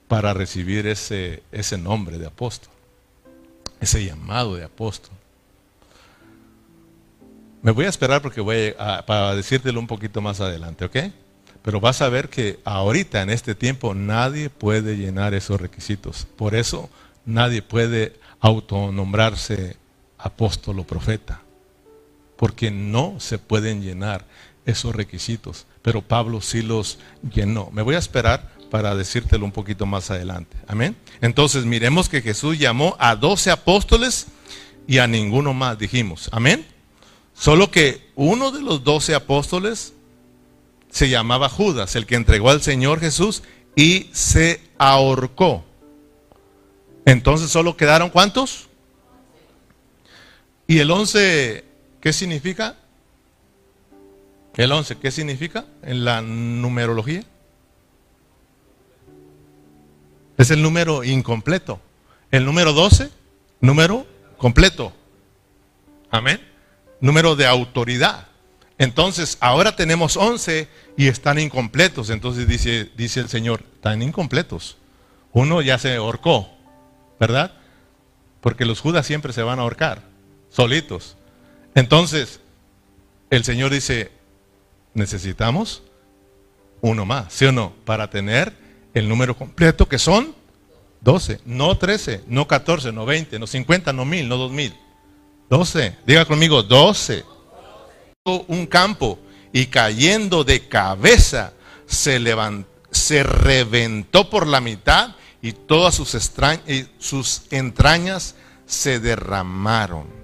[0.07, 2.71] para recibir ese, ese nombre de apóstol,
[3.79, 5.11] ese llamado de apóstol.
[7.61, 10.97] Me voy a esperar porque voy a, para decírtelo un poquito más adelante, ¿ok?
[11.61, 16.25] Pero vas a ver que ahorita en este tiempo nadie puede llenar esos requisitos.
[16.37, 16.89] Por eso
[17.25, 19.77] nadie puede autonombrarse
[20.17, 21.41] apóstol o profeta,
[22.37, 24.25] porque no se pueden llenar
[24.65, 26.99] esos requisitos, pero Pablo sí los
[27.33, 27.69] llenó.
[27.71, 30.57] Me voy a esperar para decírtelo un poquito más adelante.
[30.67, 30.95] Amén.
[31.21, 34.27] Entonces miremos que Jesús llamó a doce apóstoles
[34.87, 36.29] y a ninguno más, dijimos.
[36.31, 36.65] Amén.
[37.33, 39.93] Solo que uno de los doce apóstoles
[40.89, 43.43] se llamaba Judas, el que entregó al Señor Jesús
[43.75, 45.63] y se ahorcó.
[47.05, 48.67] Entonces solo quedaron cuántos?
[50.67, 51.66] ¿Y el once
[52.01, 52.75] qué significa?
[54.55, 57.23] El 11, ¿qué significa en la numerología?
[60.37, 61.79] Es el número incompleto.
[62.31, 63.09] El número 12,
[63.61, 64.05] número
[64.37, 64.93] completo.
[66.09, 66.41] Amén.
[66.99, 68.27] Número de autoridad.
[68.77, 72.09] Entonces, ahora tenemos 11 y están incompletos.
[72.09, 74.77] Entonces dice, dice el Señor, están incompletos.
[75.33, 76.49] Uno ya se ahorcó,
[77.19, 77.53] ¿verdad?
[78.41, 80.03] Porque los judas siempre se van a ahorcar,
[80.49, 81.17] solitos.
[81.77, 82.39] Entonces,
[83.29, 84.09] el Señor dice,
[84.95, 85.83] necesitamos
[86.81, 87.71] uno más, ¿sí o no?
[87.85, 88.51] Para tener
[88.95, 90.33] el número completo que son
[91.01, 94.75] 12, no 13, no 14, no 20, no 50, no 1000, no 2000.
[95.51, 97.23] 12, diga conmigo, 12.
[98.25, 99.19] Un campo
[99.53, 101.53] y cayendo de cabeza
[101.85, 106.17] se, levantó, se reventó por la mitad y todas sus,
[106.97, 108.33] sus entrañas
[108.65, 110.16] se derramaron.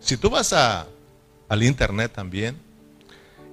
[0.00, 0.86] Si tú vas a,
[1.48, 2.56] al internet también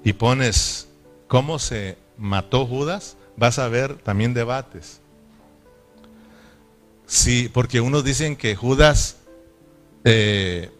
[0.04, 0.88] y pones
[1.28, 5.02] cómo se mató Judas, vas a ver también debates.
[7.06, 9.18] Sí, porque unos dicen que Judas
[10.04, 10.72] eh,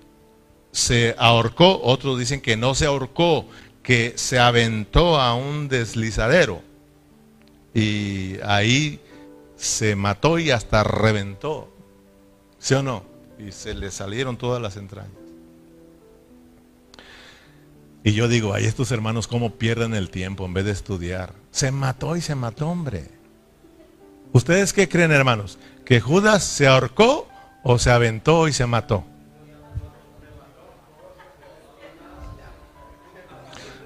[0.72, 3.46] se ahorcó, otros dicen que no se ahorcó,
[3.84, 6.62] que se aventó a un deslizadero
[7.74, 9.00] y ahí
[9.56, 11.70] se mató y hasta reventó.
[12.60, 13.04] ¿Sí o no?
[13.38, 15.27] Y se le salieron todas las entrañas.
[18.08, 21.34] Y yo digo, ay, estos hermanos cómo pierden el tiempo en vez de estudiar.
[21.52, 23.10] Se mató y se mató, hombre.
[24.32, 25.60] ¿Ustedes qué creen, hermanos?
[25.84, 27.28] ¿Que Judas se ahorcó
[27.64, 29.04] o se aventó y se mató?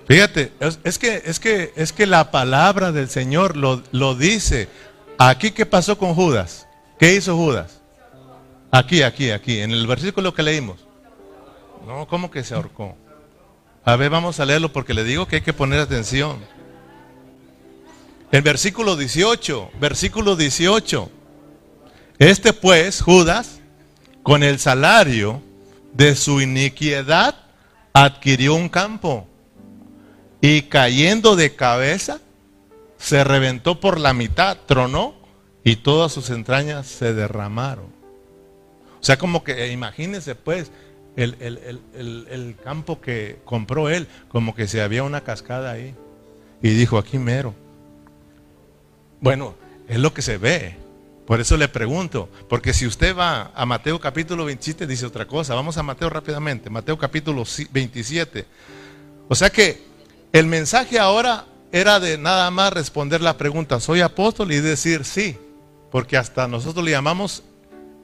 [0.08, 0.54] Fíjate,
[0.84, 4.70] es, que, es, que, es que la palabra del Señor lo, lo dice.
[5.18, 6.68] Aquí, ¿qué pasó con Judas?
[7.00, 7.82] ¿Qué hizo Judas?
[8.70, 10.86] Aquí, aquí, aquí, en el versículo que leímos.
[11.88, 13.01] No, ¿cómo que se ahorcó?
[13.84, 16.38] A ver, vamos a leerlo porque le digo que hay que poner atención.
[18.32, 21.10] El versículo 18, versículo 18.
[22.20, 23.60] Este pues, Judas,
[24.22, 25.42] con el salario
[25.94, 27.36] de su iniquidad,
[27.92, 29.28] adquirió un campo
[30.42, 32.20] y cayendo de cabeza,
[32.98, 35.16] se reventó por la mitad, tronó
[35.64, 37.86] y todas sus entrañas se derramaron.
[39.00, 40.72] O sea, como que eh, imagínense pues
[41.16, 41.36] el,
[41.94, 45.96] el, campo que compró él, como que se había una cascada ahí.
[46.62, 47.54] Y dijo, aquí mero.
[49.20, 49.56] Bueno,
[49.88, 50.78] es lo que se ve.
[51.26, 55.56] Por eso le pregunto, porque si usted va a Mateo capítulo 27, dice otra cosa.
[55.56, 56.70] Vamos a Mateo rápidamente.
[56.70, 58.46] Mateo capítulo 27.
[59.28, 59.82] O sea que
[60.34, 64.52] el mensaje ahora era de nada más responder la pregunta, ¿soy apóstol?
[64.52, 65.38] Y decir sí,
[65.90, 67.44] porque hasta nosotros le llamamos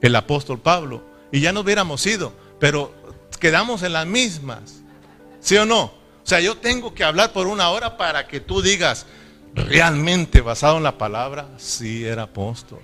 [0.00, 1.02] el apóstol Pablo.
[1.30, 2.94] Y ya no hubiéramos ido, pero
[3.36, 4.82] quedamos en las mismas.
[5.40, 5.84] ¿Sí o no?
[5.84, 9.06] O sea, yo tengo que hablar por una hora para que tú digas,
[9.54, 12.80] realmente basado en la palabra, sí era apóstol.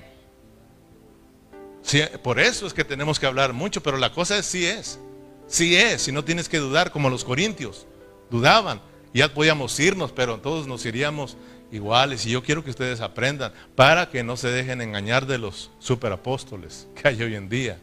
[2.22, 4.98] Por eso es que tenemos que hablar mucho, pero la cosa es sí es.
[5.46, 7.86] Sí es, y no tienes que dudar como los corintios.
[8.30, 8.80] Dudaban
[9.14, 11.36] ya podíamos irnos, pero todos nos iríamos
[11.70, 12.26] iguales.
[12.26, 16.88] Y yo quiero que ustedes aprendan para que no se dejen engañar de los superapóstoles
[16.94, 17.78] que hay hoy en día,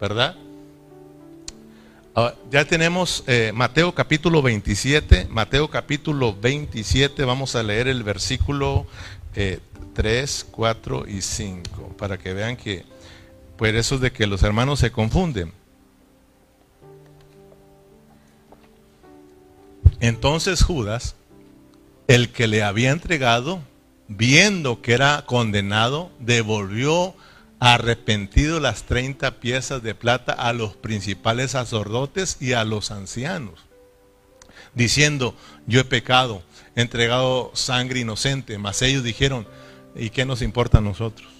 [0.00, 0.34] ¿verdad?
[2.14, 8.86] Ah, ya tenemos eh, Mateo capítulo 27, Mateo capítulo 27, vamos a leer el versículo
[9.32, 12.84] 3, eh, 4 y 5, para que vean que,
[13.56, 15.54] pues eso es de que los hermanos se confunden.
[20.00, 21.14] Entonces Judas,
[22.08, 23.62] el que le había entregado,
[24.08, 27.14] viendo que era condenado, devolvió
[27.64, 33.60] arrepentido las 30 piezas de plata a los principales sacerdotes y a los ancianos,
[34.74, 35.36] diciendo,
[35.68, 36.42] yo he pecado,
[36.74, 39.46] he entregado sangre inocente, mas ellos dijeron,
[39.94, 41.30] ¿y qué nos importa a nosotros?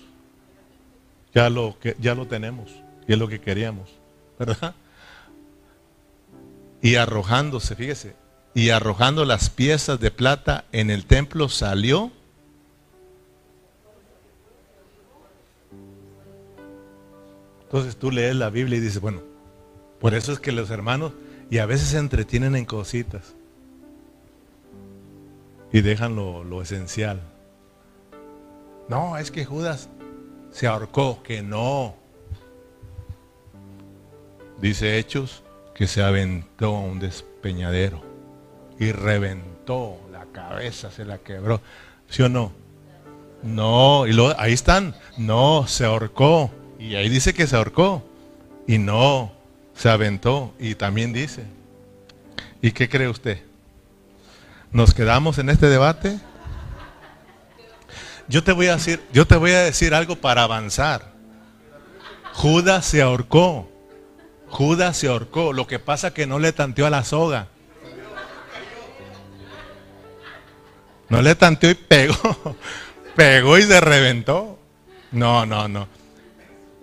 [1.35, 2.71] Ya lo, ya lo tenemos,
[3.09, 3.91] y es lo que queríamos,
[4.39, 4.77] ¿verdad?
[6.83, 8.15] Y arrojándose, fíjese,
[8.55, 12.13] y arrojando las piezas de plata en el templo salió.
[17.73, 19.23] Entonces tú lees la Biblia y dices, bueno,
[19.99, 21.15] por eso es que los hermanos
[21.49, 23.35] y a veces se entretienen en cositas
[25.73, 27.23] y dejan lo, esencial.
[28.91, 29.89] No, es que Judas
[30.51, 31.95] se ahorcó, que no.
[34.61, 35.43] Dice Hechos
[35.75, 38.03] que se aventó a un despeñadero
[38.79, 41.63] y reventó la cabeza, se la quebró.
[42.11, 42.53] ¿Sí o no?
[43.43, 44.95] No, y lo, ahí están.
[45.17, 46.51] No, se ahorcó.
[46.83, 48.03] Y ahí dice que se ahorcó.
[48.67, 49.31] Y no,
[49.73, 50.53] se aventó.
[50.59, 51.45] Y también dice.
[52.61, 53.41] ¿Y qué cree usted?
[54.73, 56.19] ¿Nos quedamos en este debate?
[58.27, 61.13] Yo te voy a decir, yo te voy a decir algo para avanzar.
[62.33, 63.71] Judas se ahorcó.
[64.49, 65.53] Judas se ahorcó.
[65.53, 67.47] Lo que pasa que no le tanteó a la soga.
[71.09, 72.17] No le tanteó y pegó.
[73.15, 74.59] Pegó y se reventó.
[75.13, 76.02] No, no, no.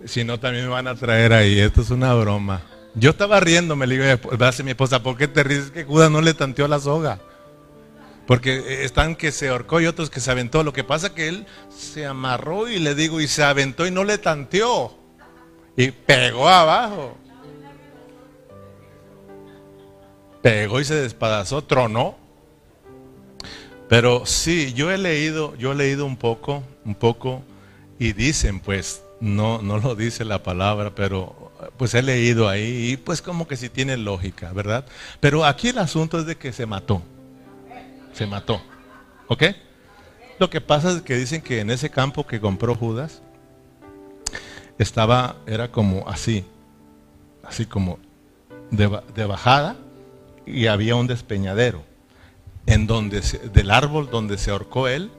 [0.04, 1.58] Si no, también me van a traer ahí.
[1.58, 2.62] Esto es una broma.
[2.94, 5.70] Yo estaba riendo, me le digo, a mi esposa, ¿por qué te ríes?
[5.70, 7.20] Que Judas no le tanteó la soga.
[8.26, 10.62] Porque están que se ahorcó y otros que se aventó.
[10.62, 14.04] Lo que pasa que él se amarró y le digo, y se aventó y no
[14.04, 14.96] le tanteó.
[15.76, 17.16] Y pegó abajo.
[20.42, 22.16] Pegó y se despedazó, tronó.
[23.88, 27.42] Pero sí, yo he leído, yo he leído un poco, un poco,
[27.98, 32.96] y dicen, pues, no, no lo dice la palabra, pero pues he leído ahí, y
[32.96, 34.84] pues como que sí tiene lógica, ¿verdad?
[35.20, 37.02] Pero aquí el asunto es de que se mató
[38.12, 38.60] se mató.
[39.28, 39.44] ¿Ok?
[40.38, 43.22] Lo que pasa es que dicen que en ese campo que compró Judas,
[44.78, 46.44] estaba, era como así,
[47.44, 47.98] así como
[48.70, 49.76] de, de bajada,
[50.46, 51.82] y había un despeñadero,
[52.66, 53.20] en donde,
[53.52, 55.10] del árbol donde se ahorcó él,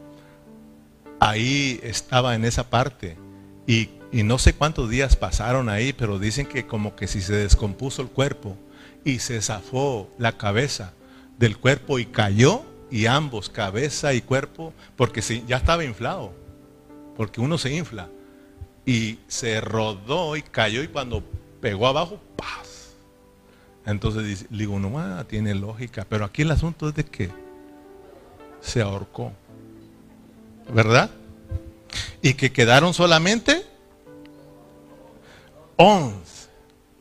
[1.20, 3.18] ahí estaba en esa parte,
[3.68, 8.02] y, no sé cuántos días pasaron ahí, pero dicen que como que si se descompuso
[8.02, 8.58] el cuerpo,
[9.04, 10.94] y se zafó la cabeza
[11.38, 16.34] del cuerpo y cayó, y ambos, cabeza y cuerpo, porque si, ya estaba inflado,
[17.16, 18.10] porque uno se infla,
[18.86, 21.24] y se rodó y cayó y cuando
[21.62, 22.94] pegó abajo, ¡paz!
[23.86, 27.30] Entonces digo, no, ah, tiene lógica, pero aquí el asunto es de que
[28.60, 29.32] se ahorcó,
[30.74, 31.10] ¿verdad?
[32.22, 33.66] Y que quedaron solamente
[35.78, 36.16] 11.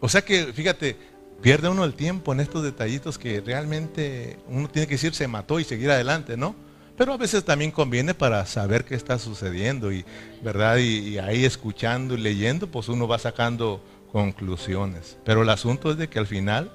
[0.01, 0.97] O sea que, fíjate,
[1.43, 5.61] pierde uno el tiempo en estos detallitos que realmente uno tiene que decir se mató
[5.61, 6.55] y seguir adelante, ¿no?
[6.97, 10.05] Pero a veces también conviene para saber qué está sucediendo y,
[10.43, 10.77] ¿verdad?
[10.77, 13.83] Y, ahí escuchando y leyendo, pues uno va sacando
[14.13, 15.17] conclusiones.
[15.25, 16.71] Pero el asunto es de que al final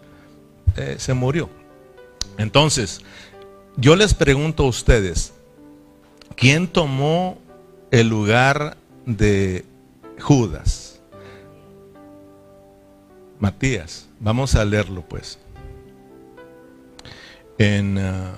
[0.77, 1.49] eh, se murió.
[2.39, 3.01] Entonces,
[3.77, 5.33] yo les pregunto a ustedes,
[6.35, 7.37] ¿quién tomó
[7.95, 8.75] el lugar
[9.05, 9.63] de
[10.19, 10.99] Judas?
[13.39, 14.09] Matías.
[14.19, 15.39] Vamos a leerlo pues.
[17.57, 18.33] En uh,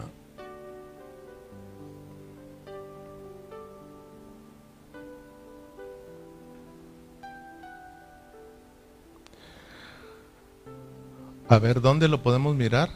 [11.49, 12.89] A ver, ¿dónde lo podemos mirar?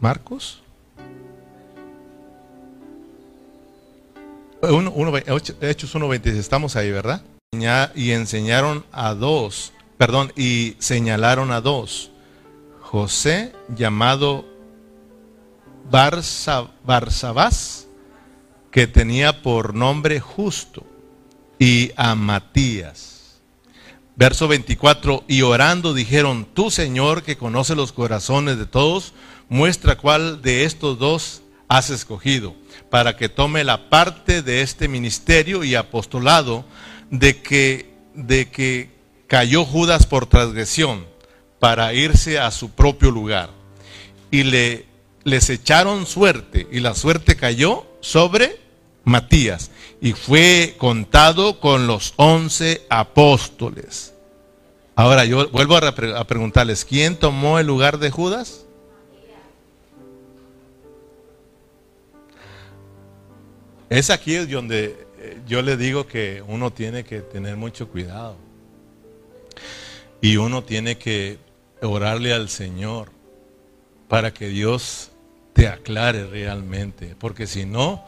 [0.00, 0.61] Marcos.
[4.62, 7.22] Uno, uno, Hechos 1.26, estamos ahí, ¿verdad?
[7.94, 12.10] Y enseñaron a dos perdón, y señalaron a dos.
[12.80, 14.44] José, llamado
[15.88, 17.86] Barsabás,
[18.72, 20.84] que tenía por nombre justo,
[21.56, 23.40] y a Matías.
[24.16, 29.12] Verso 24, y orando dijeron, tú Señor que conoce los corazones de todos,
[29.48, 31.41] muestra cuál de estos dos
[31.76, 32.54] has escogido,
[32.90, 36.66] para que tome la parte de este ministerio y apostolado
[37.10, 38.90] de que, de que
[39.26, 41.06] cayó Judas por transgresión
[41.58, 43.48] para irse a su propio lugar.
[44.30, 44.84] Y le,
[45.24, 48.60] les echaron suerte y la suerte cayó sobre
[49.04, 49.70] Matías
[50.02, 54.12] y fue contado con los once apóstoles.
[54.94, 58.61] Ahora yo vuelvo a, a preguntarles, ¿quién tomó el lugar de Judas?
[63.92, 68.38] Es aquí donde eh, yo le digo que uno tiene que tener mucho cuidado.
[70.22, 71.36] Y uno tiene que
[71.82, 73.10] orarle al Señor
[74.08, 75.10] para que Dios
[75.52, 78.02] te aclare realmente, porque si no,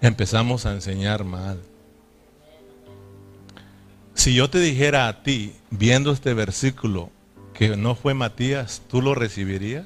[0.00, 1.60] empezamos a enseñar mal.
[4.14, 7.10] Si yo te dijera a ti, viendo este versículo,
[7.52, 9.84] que no fue Matías, ¿tú lo recibirías?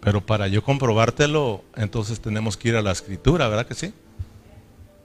[0.00, 3.92] Pero para yo comprobártelo, entonces tenemos que ir a la escritura, ¿verdad que sí?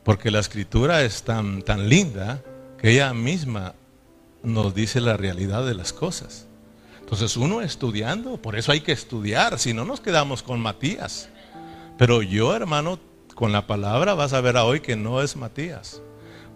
[0.03, 2.41] Porque la escritura es tan, tan linda
[2.85, 3.73] ella misma
[4.43, 6.45] nos dice la realidad de las cosas.
[6.99, 11.29] Entonces uno estudiando, por eso hay que estudiar, si no nos quedamos con Matías.
[11.97, 12.99] Pero yo, hermano,
[13.33, 16.01] con la palabra vas a ver a hoy que no es Matías.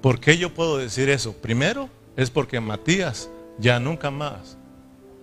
[0.01, 1.33] ¿Por qué yo puedo decir eso?
[1.33, 4.57] Primero, es porque Matías ya nunca más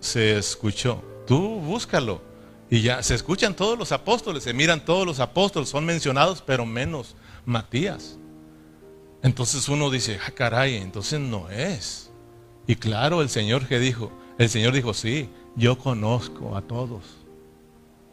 [0.00, 1.02] se escuchó.
[1.26, 2.20] Tú búscalo.
[2.68, 6.66] Y ya se escuchan todos los apóstoles, se miran todos los apóstoles, son mencionados, pero
[6.66, 7.14] menos
[7.44, 8.18] Matías.
[9.22, 12.10] Entonces uno dice, ah, caray, entonces no es.
[12.66, 17.02] Y claro, el Señor que dijo, el Señor dijo, sí, yo conozco a todos.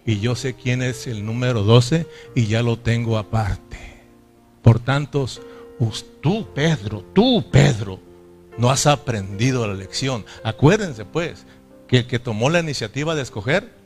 [0.06, 4.02] y yo sé quién es el número 12 y ya lo tengo aparte.
[4.62, 5.28] Por tanto,
[6.22, 8.00] tú, Pedro, tú, Pedro,
[8.58, 10.26] no has aprendido la lección.
[10.44, 11.46] Acuérdense pues
[11.88, 13.83] que el que tomó la iniciativa de escoger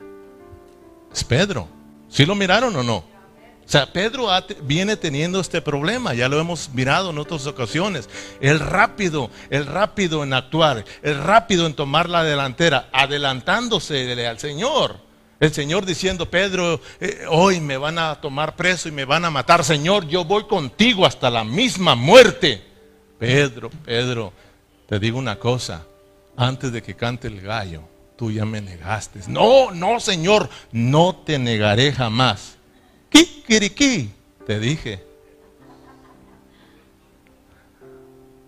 [1.12, 1.68] es Pedro.
[2.08, 2.96] ¿Sí lo miraron o no?
[3.68, 4.28] O sea, Pedro
[4.62, 8.08] viene teniendo este problema, ya lo hemos mirado en otras ocasiones.
[8.40, 14.96] El rápido, el rápido en actuar, el rápido en tomar la delantera, adelantándose al Señor.
[15.38, 19.30] El Señor diciendo, Pedro, eh, hoy me van a tomar preso y me van a
[19.30, 19.62] matar.
[19.62, 22.64] Señor, yo voy contigo hasta la misma muerte.
[23.18, 24.32] Pedro, Pedro,
[24.88, 25.84] te digo una cosa,
[26.38, 27.82] antes de que cante el gallo,
[28.18, 29.20] tú ya me negaste.
[29.28, 32.56] No, no, Señor, no te negaré jamás.
[33.10, 34.10] Kikiriki,
[34.44, 35.04] te dije.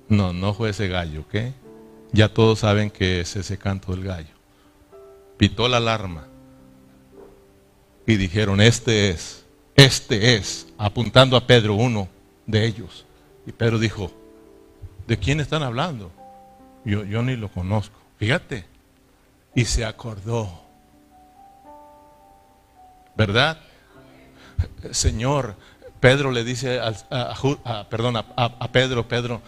[0.08, 1.54] No, no fue ese gallo, ¿ok?
[2.10, 4.34] Ya todos saben que es ese canto del gallo.
[5.36, 6.26] Pitó la alarma
[8.04, 9.44] y dijeron, este es,
[9.76, 12.08] este es, apuntando a Pedro, uno
[12.44, 13.06] de ellos.
[13.46, 14.10] Y Pedro dijo,
[15.06, 16.10] ¿de quién están hablando?
[16.84, 17.96] Yo, yo ni lo conozco.
[18.18, 18.69] Fíjate.
[19.54, 20.48] Y se acordó.
[23.16, 23.58] ¿Verdad?
[24.92, 25.56] Señor,
[26.00, 27.86] Pedro le dice a,
[28.72, 29.42] Pedro, Pedro,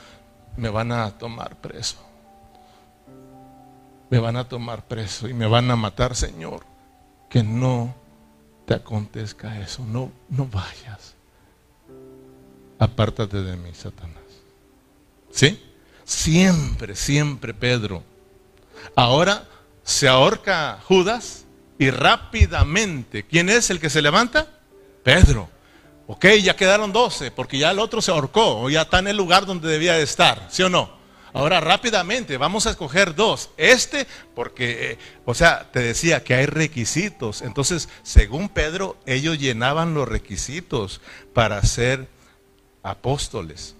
[0.57, 1.97] me van a tomar preso.
[4.11, 6.65] Me van a tomar preso y me van a matar, Señor.
[7.31, 7.95] Que no
[8.67, 9.83] te acontezca eso.
[9.85, 11.15] No, no vayas.
[12.79, 14.19] Apártate de mí, Satanás.
[15.31, 15.59] ¿Sí?
[16.05, 18.03] Siempre, siempre, Pedro.
[18.95, 19.47] Ahora
[19.83, 21.45] se ahorca Judas
[21.79, 24.47] y rápidamente, ¿quién es el que se levanta?
[25.03, 25.49] Pedro.
[26.07, 29.17] Ok, ya quedaron doce, porque ya el otro se ahorcó, o ya está en el
[29.17, 31.03] lugar donde debía de estar, ¿sí o no?
[31.35, 33.51] Ahora rápidamente, vamos a escoger dos.
[33.57, 37.41] Este, porque, eh, o sea, te decía que hay requisitos.
[37.41, 41.01] Entonces, según Pedro, ellos llenaban los requisitos
[41.33, 42.07] para ser
[42.83, 43.75] apóstoles.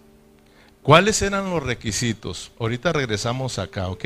[0.83, 2.53] ¿Cuáles eran los requisitos?
[2.59, 4.05] Ahorita regresamos acá, ¿ok?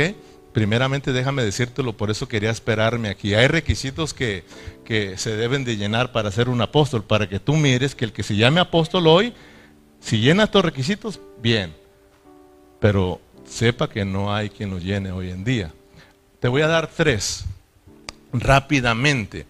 [0.57, 3.34] Primeramente déjame decírtelo, por eso quería esperarme aquí.
[3.34, 4.42] Hay requisitos que,
[4.86, 8.12] que se deben de llenar para ser un apóstol, para que tú mires que el
[8.14, 9.34] que se llame apóstol hoy,
[10.00, 11.74] si llena estos requisitos, bien.
[12.80, 15.74] Pero sepa que no hay quien lo llene hoy en día.
[16.40, 17.44] Te voy a dar tres
[18.32, 19.44] rápidamente.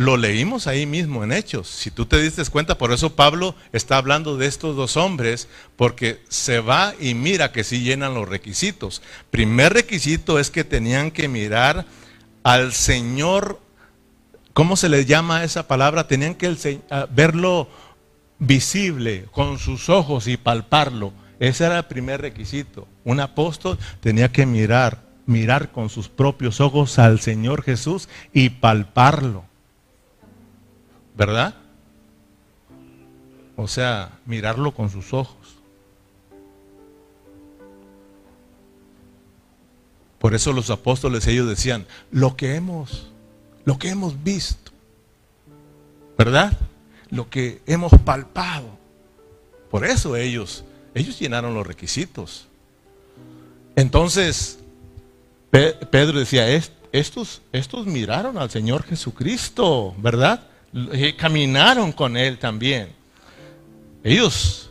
[0.00, 1.68] Lo leímos ahí mismo en Hechos.
[1.68, 5.46] Si tú te diste cuenta, por eso Pablo está hablando de estos dos hombres,
[5.76, 9.02] porque se va y mira que sí llenan los requisitos.
[9.30, 11.84] Primer requisito es que tenían que mirar
[12.42, 13.60] al Señor,
[14.54, 16.08] ¿cómo se le llama esa palabra?
[16.08, 16.80] Tenían que
[17.10, 17.68] verlo
[18.38, 21.12] visible con sus ojos y palparlo.
[21.40, 22.88] Ese era el primer requisito.
[23.04, 29.49] Un apóstol tenía que mirar, mirar con sus propios ojos al Señor Jesús y palparlo.
[31.20, 31.54] ¿Verdad?
[33.54, 35.36] O sea, mirarlo con sus ojos.
[40.18, 43.10] Por eso los apóstoles ellos decían, lo que hemos,
[43.66, 44.72] lo que hemos visto,
[46.16, 46.56] ¿verdad?
[47.10, 48.70] Lo que hemos palpado.
[49.70, 50.64] Por eso ellos,
[50.94, 52.46] ellos llenaron los requisitos.
[53.76, 54.58] Entonces,
[55.50, 56.48] Pedro decía,
[56.92, 60.46] estos, estos miraron al Señor Jesucristo, ¿verdad?
[60.72, 62.92] Eh, caminaron con él también.
[64.04, 64.70] Ellos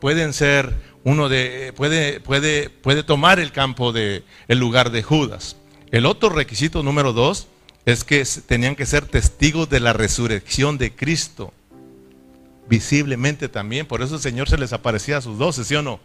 [0.00, 0.74] pueden ser
[1.04, 5.56] uno de, puede, puede, puede tomar el campo de, el lugar de Judas.
[5.90, 7.46] El otro requisito número dos
[7.86, 11.54] es que tenían que ser testigos de la resurrección de Cristo.
[12.68, 16.00] Visiblemente también, por eso el Señor se les aparecía a sus doce, ¿sí o no?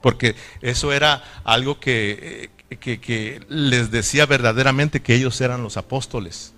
[0.00, 6.53] Porque eso era algo que, eh, que les decía verdaderamente que ellos eran los apóstoles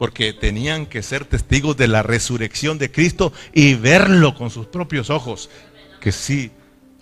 [0.00, 5.10] porque tenían que ser testigos de la resurrección de Cristo y verlo con sus propios
[5.10, 5.50] ojos,
[6.00, 6.52] que sí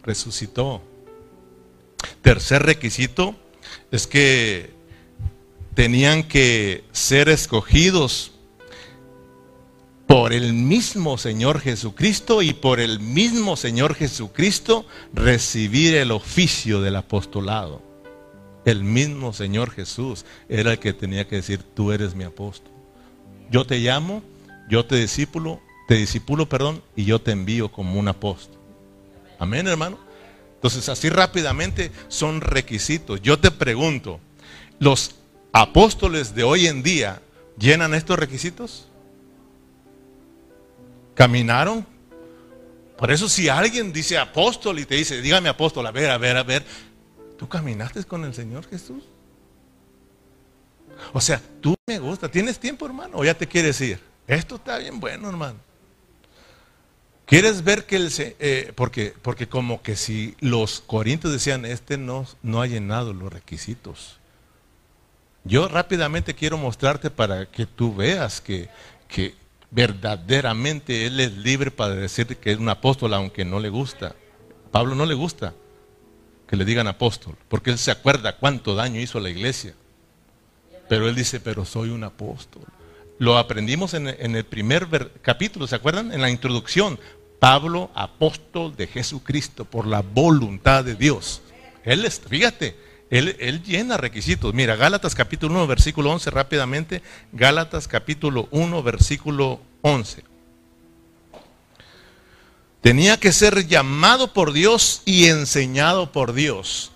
[0.02, 0.82] resucitó.
[2.22, 3.36] Tercer requisito
[3.92, 4.72] es que
[5.74, 8.32] tenían que ser escogidos
[10.08, 14.84] por el mismo Señor Jesucristo y por el mismo Señor Jesucristo
[15.14, 17.80] recibir el oficio del apostolado.
[18.64, 22.77] El mismo Señor Jesús era el que tenía que decir, tú eres mi apóstol.
[23.50, 24.22] Yo te llamo,
[24.68, 28.58] yo te discípulo, te discipulo, perdón, y yo te envío como un apóstol.
[29.38, 29.98] Amén, hermano.
[30.56, 33.22] Entonces, así rápidamente son requisitos.
[33.22, 34.20] Yo te pregunto,
[34.78, 35.14] ¿los
[35.52, 37.22] apóstoles de hoy en día
[37.58, 38.88] llenan estos requisitos?
[41.14, 41.86] ¿Caminaron?
[42.98, 46.36] Por eso si alguien dice apóstol y te dice, dígame apóstol, a ver, a ver,
[46.36, 46.64] a ver,
[47.38, 49.04] ¿tú caminaste con el Señor Jesús?
[51.12, 52.30] O sea, tú me gusta.
[52.30, 53.18] ¿Tienes tiempo, hermano?
[53.18, 54.00] ¿O ya te quieres ir?
[54.26, 55.58] Esto está bien bueno, hermano.
[57.26, 58.10] ¿Quieres ver que el...
[58.18, 63.32] Eh, porque, porque como que si los corintios decían, este no, no ha llenado los
[63.32, 64.18] requisitos.
[65.44, 68.68] Yo rápidamente quiero mostrarte para que tú veas que,
[69.08, 69.34] que
[69.70, 74.14] verdaderamente él es libre para decir que es un apóstol aunque no le gusta.
[74.70, 75.54] Pablo no le gusta
[76.46, 79.74] que le digan apóstol, porque él se acuerda cuánto daño hizo a la iglesia.
[80.88, 82.62] Pero él dice, pero soy un apóstol.
[83.18, 84.88] Lo aprendimos en, el primer
[85.22, 86.12] capítulo, ¿se acuerdan?
[86.12, 86.98] En la introducción.
[87.40, 91.42] Pablo, apóstol de Jesucristo, por la voluntad de Dios.
[91.84, 92.76] Él, fíjate,
[93.10, 94.54] él, él, llena requisitos.
[94.54, 97.02] Mira, Gálatas capítulo 1, versículo 11, rápidamente.
[97.32, 100.24] Gálatas capítulo 1, versículo 11.
[102.80, 106.92] Tenía que ser llamado por Dios y enseñado por Dios.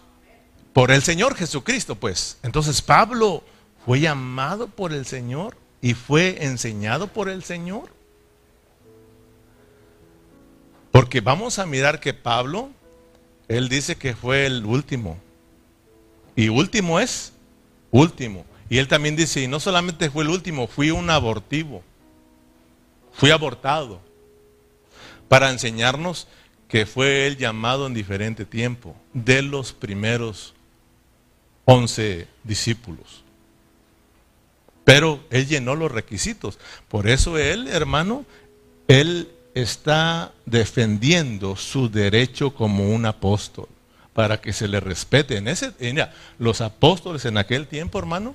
[0.72, 2.38] Por el Señor Jesucristo, pues.
[2.42, 3.44] Entonces Pablo
[3.84, 7.90] fue llamado por el Señor y fue enseñado por el Señor.
[10.92, 12.70] Porque vamos a mirar que Pablo,
[13.48, 15.18] él dice que fue el último.
[16.36, 17.32] Y último es
[17.90, 18.44] último.
[18.68, 21.82] Y él también dice, y no solamente fue el último, fui un abortivo.
[23.12, 24.00] Fui abortado.
[25.28, 26.28] Para enseñarnos
[26.68, 30.54] que fue él llamado en diferente tiempo de los primeros
[31.64, 33.21] once discípulos.
[34.84, 36.58] Pero él llenó los requisitos.
[36.88, 38.24] Por eso él, hermano,
[38.88, 43.68] él está defendiendo su derecho como un apóstol,
[44.12, 45.36] para que se le respete.
[45.36, 45.72] En ese,
[46.38, 48.34] los apóstoles en aquel tiempo, hermano,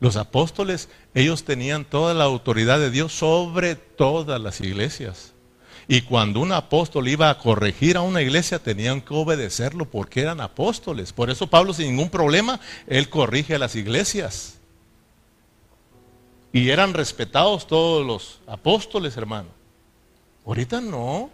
[0.00, 5.32] los apóstoles, ellos tenían toda la autoridad de Dios sobre todas las iglesias.
[5.88, 10.40] Y cuando un apóstol iba a corregir a una iglesia, tenían que obedecerlo porque eran
[10.40, 11.12] apóstoles.
[11.12, 14.59] Por eso Pablo, sin ningún problema, él corrige a las iglesias.
[16.52, 19.48] Y eran respetados todos los apóstoles, hermano.
[20.44, 21.30] Ahorita no.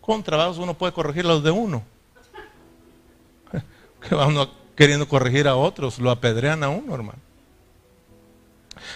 [0.00, 1.84] Con trabajos uno puede corregir los de uno.
[4.00, 7.20] Que va uno queriendo corregir a otros, lo apedrean a uno, hermano.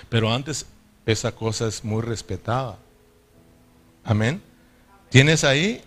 [0.09, 0.67] Pero antes
[1.05, 2.77] esa cosa es muy respetada.
[4.03, 4.43] Amén.
[5.11, 5.83] ¿Tienes ahí?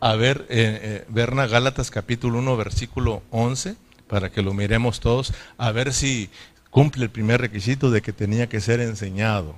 [0.00, 3.76] A ver, eh, eh Gálatas capítulo 1, versículo 11,
[4.08, 6.30] para que lo miremos todos, a ver si
[6.70, 9.56] cumple el primer requisito de que tenía que ser enseñado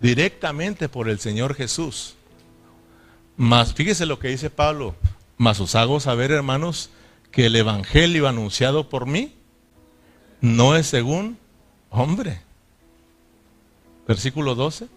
[0.00, 2.14] directamente por el Señor Jesús.
[3.36, 4.94] Mas, fíjese lo que dice Pablo,
[5.36, 6.90] mas os hago saber, hermanos,
[7.30, 9.34] que el Evangelio anunciado por mí
[10.40, 11.38] no es según
[11.90, 12.40] hombre.
[14.06, 14.88] Versículo 12.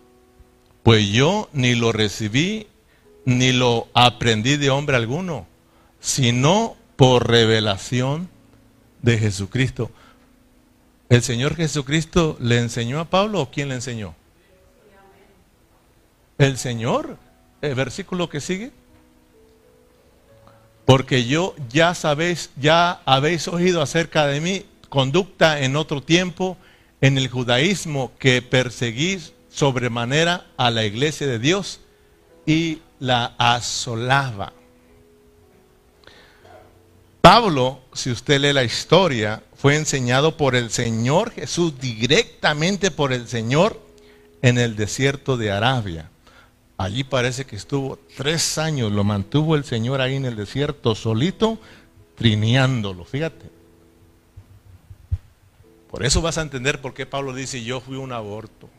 [0.84, 2.68] Pues yo ni lo recibí
[3.26, 5.46] ni lo aprendí de hombre alguno,
[6.00, 8.30] sino por revelación
[9.02, 9.92] de Jesucristo.
[11.10, 14.16] ¿El Señor Jesucristo le enseñó a Pablo o quién le enseñó?
[16.38, 17.18] El Señor,
[17.62, 18.72] el versículo que sigue.
[20.86, 26.58] Porque yo ya sabéis, ya habéis oído acerca de mí conducta en otro tiempo
[27.02, 31.80] en el judaísmo que perseguís sobremanera a la iglesia de Dios
[32.46, 34.54] y la asolaba.
[37.22, 43.28] Pablo, si usted lee la historia, fue enseñado por el Señor Jesús, directamente por el
[43.28, 43.78] Señor,
[44.42, 46.10] en el desierto de Arabia.
[46.78, 51.60] Allí parece que estuvo tres años, lo mantuvo el Señor ahí en el desierto solito,
[52.16, 53.48] trineándolo, fíjate.
[55.92, 58.70] Por eso vas a entender por qué Pablo dice, yo fui un aborto.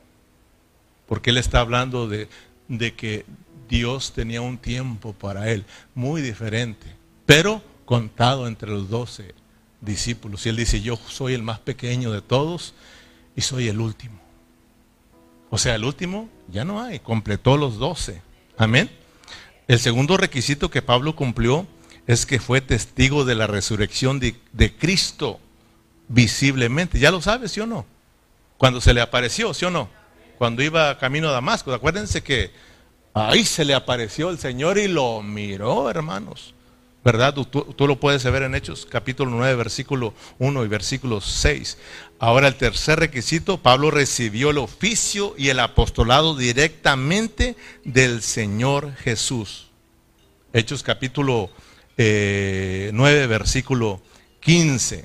[1.06, 2.26] Porque él está hablando de,
[2.68, 3.26] de que
[3.68, 6.86] Dios tenía un tiempo para él, muy diferente,
[7.26, 9.34] pero contado entre los doce
[9.80, 10.46] discípulos.
[10.46, 12.74] Y él dice, yo soy el más pequeño de todos
[13.36, 14.20] y soy el último.
[15.50, 18.22] O sea, el último ya no hay, completó los doce.
[18.56, 18.90] Amén.
[19.66, 21.66] El segundo requisito que Pablo cumplió
[22.06, 25.40] es que fue testigo de la resurrección de, Cristo
[26.08, 26.98] visiblemente.
[26.98, 27.86] ¿Ya lo sabes, sí o no?
[28.58, 29.88] Cuando se le apareció, sí o no?
[30.38, 31.72] Cuando iba camino a Damasco.
[31.72, 32.50] Acuérdense que
[33.14, 36.54] ahí se le apareció el Señor y lo miró, hermanos.
[37.10, 37.34] ¿Verdad?
[37.34, 41.76] Tú, lo puedes ver en Hechos capítulo 9, versículo 1 y versículo 6.
[42.20, 49.70] Ahora el tercer requisito, Pablo recibió el oficio y el apostolado directamente del Señor Jesús.
[50.52, 51.50] Hechos capítulo
[51.96, 52.92] 9,
[53.24, 54.00] eh, versículo
[54.38, 55.04] 15.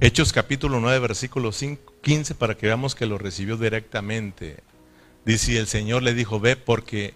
[0.00, 4.64] Hechos capítulo 9, versículo 15, para que veamos que lo recibió directamente.
[5.24, 7.14] Dice, el Señor le dijo, ve porque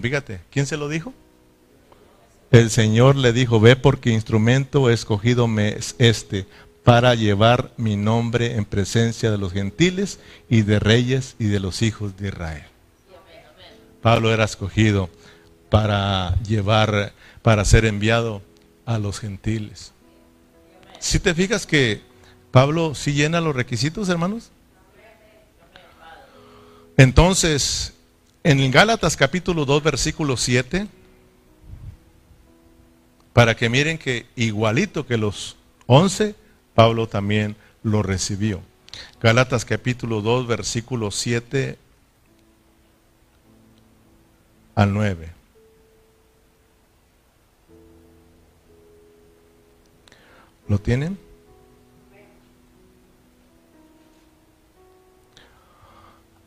[0.00, 1.12] fíjate, ¿quién se lo dijo?
[2.50, 6.46] El Señor le dijo, ve porque instrumento escogido me es este,
[6.84, 11.82] para llevar mi nombre en presencia de los gentiles y de reyes y de los
[11.82, 12.64] hijos de Israel.
[14.00, 15.10] Pablo era escogido
[15.68, 18.40] para llevar, para ser enviado
[18.84, 19.92] a los gentiles.
[21.00, 22.02] Si te fijas que
[22.52, 24.50] Pablo sí llena los requisitos, hermanos.
[26.96, 27.95] Entonces,
[28.48, 30.86] en Gálatas capítulo 2, versículo 7,
[33.32, 36.36] para que miren que igualito que los 11,
[36.72, 38.62] Pablo también lo recibió.
[39.20, 41.76] Gálatas capítulo 2, versículo 7
[44.76, 45.32] al 9.
[50.68, 51.25] ¿Lo tienen?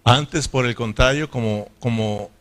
[0.09, 2.31] Antes, por el contrario, como,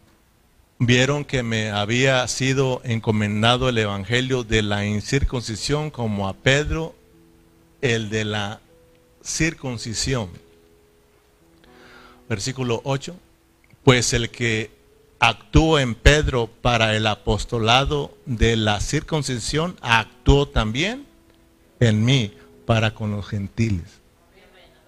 [0.79, 6.95] vieron que me había sido encomendado el Evangelio de la incircuncisión como a Pedro
[7.83, 8.61] el de la
[9.23, 10.31] circuncisión.
[12.27, 13.15] Versículo 8.
[13.85, 14.71] Pues el que
[15.19, 21.05] actuó en Pedro para el apostolado de la circuncisión, actuó también
[21.81, 22.33] en mí
[22.65, 24.01] para con los gentiles.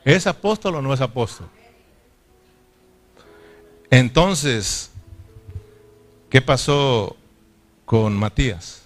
[0.07, 1.51] ¿Es apóstol o no es apóstol?
[3.91, 4.91] Entonces,
[6.31, 7.17] ¿qué pasó
[7.85, 8.83] con Matías?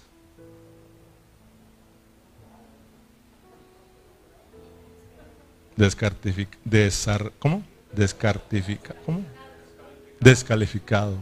[5.75, 6.57] Descartific,
[7.37, 7.63] ¿Cómo?
[7.93, 9.21] Descartifica, ¿Cómo?
[10.19, 11.17] Descalificado.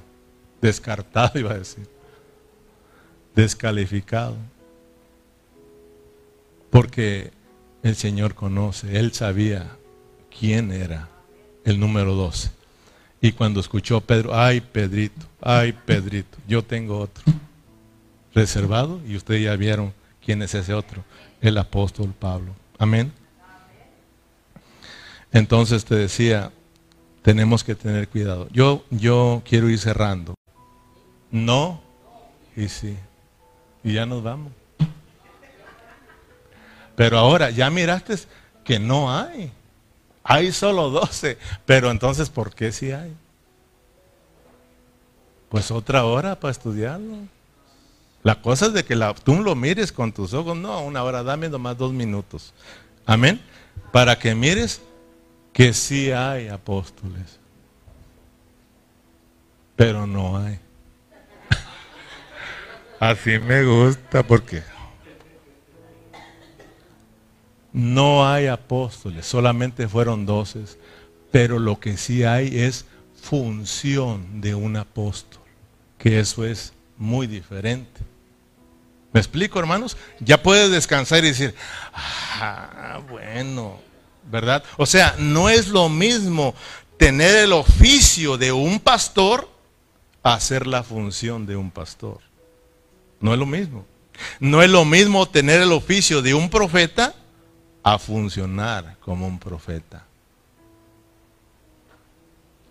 [0.61, 1.89] Descartado iba a decir.
[3.35, 4.37] Descalificado.
[6.69, 7.31] Porque
[7.81, 9.77] el Señor conoce, Él sabía
[10.39, 11.09] quién era
[11.65, 12.62] el número 12.
[13.23, 17.23] Y cuando escuchó Pedro, ay Pedrito, ay Pedrito, yo tengo otro
[18.35, 19.93] reservado y ustedes ya vieron
[20.25, 21.05] quién es ese otro,
[21.39, 22.53] el apóstol Pablo.
[22.77, 23.13] Amén.
[25.31, 26.51] Entonces te decía,
[27.21, 28.49] tenemos que tener cuidado.
[28.51, 30.35] Yo, yo quiero ir cerrando.
[31.31, 31.81] No
[32.57, 32.97] y sí.
[33.85, 34.51] Y ya nos vamos.
[36.97, 38.15] Pero ahora, ya miraste
[38.65, 39.49] que no hay.
[40.23, 41.37] Hay solo 12.
[41.65, 43.13] Pero entonces, ¿por qué sí hay?
[45.49, 47.17] Pues otra hora para estudiarlo.
[48.23, 50.55] La cosa es de que la, tú lo mires con tus ojos.
[50.55, 52.53] No, una hora, dame nomás dos minutos.
[53.05, 53.41] Amén.
[53.91, 54.81] Para que mires
[55.51, 57.39] que sí hay apóstoles,
[59.75, 60.59] pero no hay.
[62.99, 64.63] Así me gusta porque
[67.73, 70.77] no hay apóstoles, solamente fueron doces,
[71.31, 72.85] pero lo que sí hay es
[73.19, 75.41] función de un apóstol,
[75.97, 78.01] que eso es muy diferente.
[79.11, 79.97] ¿Me explico, hermanos?
[80.19, 81.55] Ya puedes descansar y decir,
[81.93, 83.79] ah, bueno,
[84.31, 84.63] ¿verdad?
[84.77, 86.55] O sea, no es lo mismo
[86.97, 89.49] tener el oficio de un pastor
[90.23, 92.19] hacer la función de un pastor.
[93.19, 93.85] No es lo mismo.
[94.39, 97.13] No es lo mismo tener el oficio de un profeta
[97.83, 100.05] a funcionar como un profeta.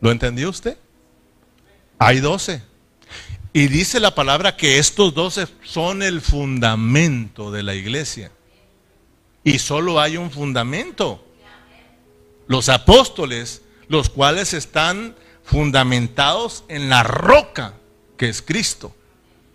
[0.00, 0.76] ¿Lo entendió usted?
[1.98, 2.62] Hay doce.
[3.52, 8.32] Y dice la palabra que estos doce son el fundamento de la iglesia.
[9.44, 11.22] Y solo hay un fundamento
[12.46, 17.74] los apóstoles, los cuales están fundamentados en la roca
[18.16, 18.94] que es Cristo.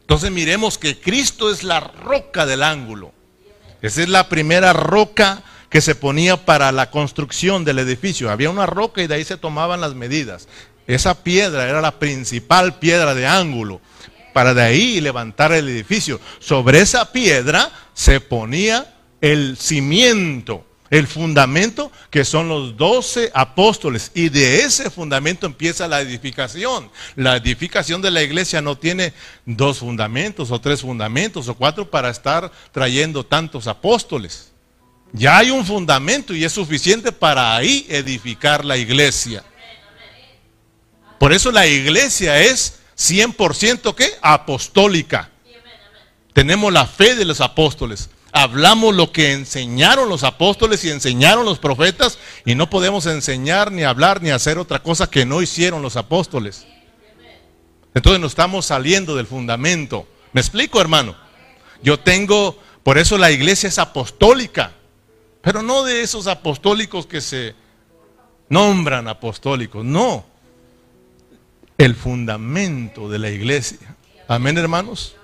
[0.01, 3.14] Entonces miremos que Cristo es la roca del ángulo.
[3.82, 8.30] Esa es la primera roca que se ponía para la construcción del edificio.
[8.30, 10.47] Había una roca y de ahí se tomaban las medidas.
[10.88, 13.82] Esa piedra era la principal piedra de ángulo
[14.34, 16.19] para de ahí levantar el edificio.
[16.39, 24.12] Sobre esa piedra se ponía el cimiento el fundamento que son los doce apóstoles.
[24.14, 26.90] Y de ese fundamento empieza la edificación.
[27.16, 29.14] La edificación de la iglesia no tiene
[29.46, 34.52] dos fundamentos o tres fundamentos o cuatro para estar trayendo tantos apóstoles.
[35.14, 39.44] Ya hay un fundamento y es suficiente para ahí edificar la iglesia.
[41.18, 44.12] Por eso la iglesia es 100% ¿qué?
[44.22, 45.32] apostólica.
[46.34, 51.59] Tenemos la fe de los apóstoles hablamos lo que enseñaron los apóstoles y enseñaron los
[51.59, 55.95] profetas y no podemos enseñar ni hablar ni hacer otra cosa que no hicieron los
[55.95, 56.67] apóstoles.
[57.93, 60.07] Entonces nos estamos saliendo del fundamento.
[60.34, 61.15] ¿Me explico, hermano?
[61.82, 64.71] Yo tengo, por eso la iglesia es apostólica,
[65.41, 67.55] pero no de esos apostólicos que se
[68.49, 70.25] nombran apostólicos, no.
[71.78, 73.95] El fundamento de la iglesia.
[74.28, 75.15] Amén, hermanos.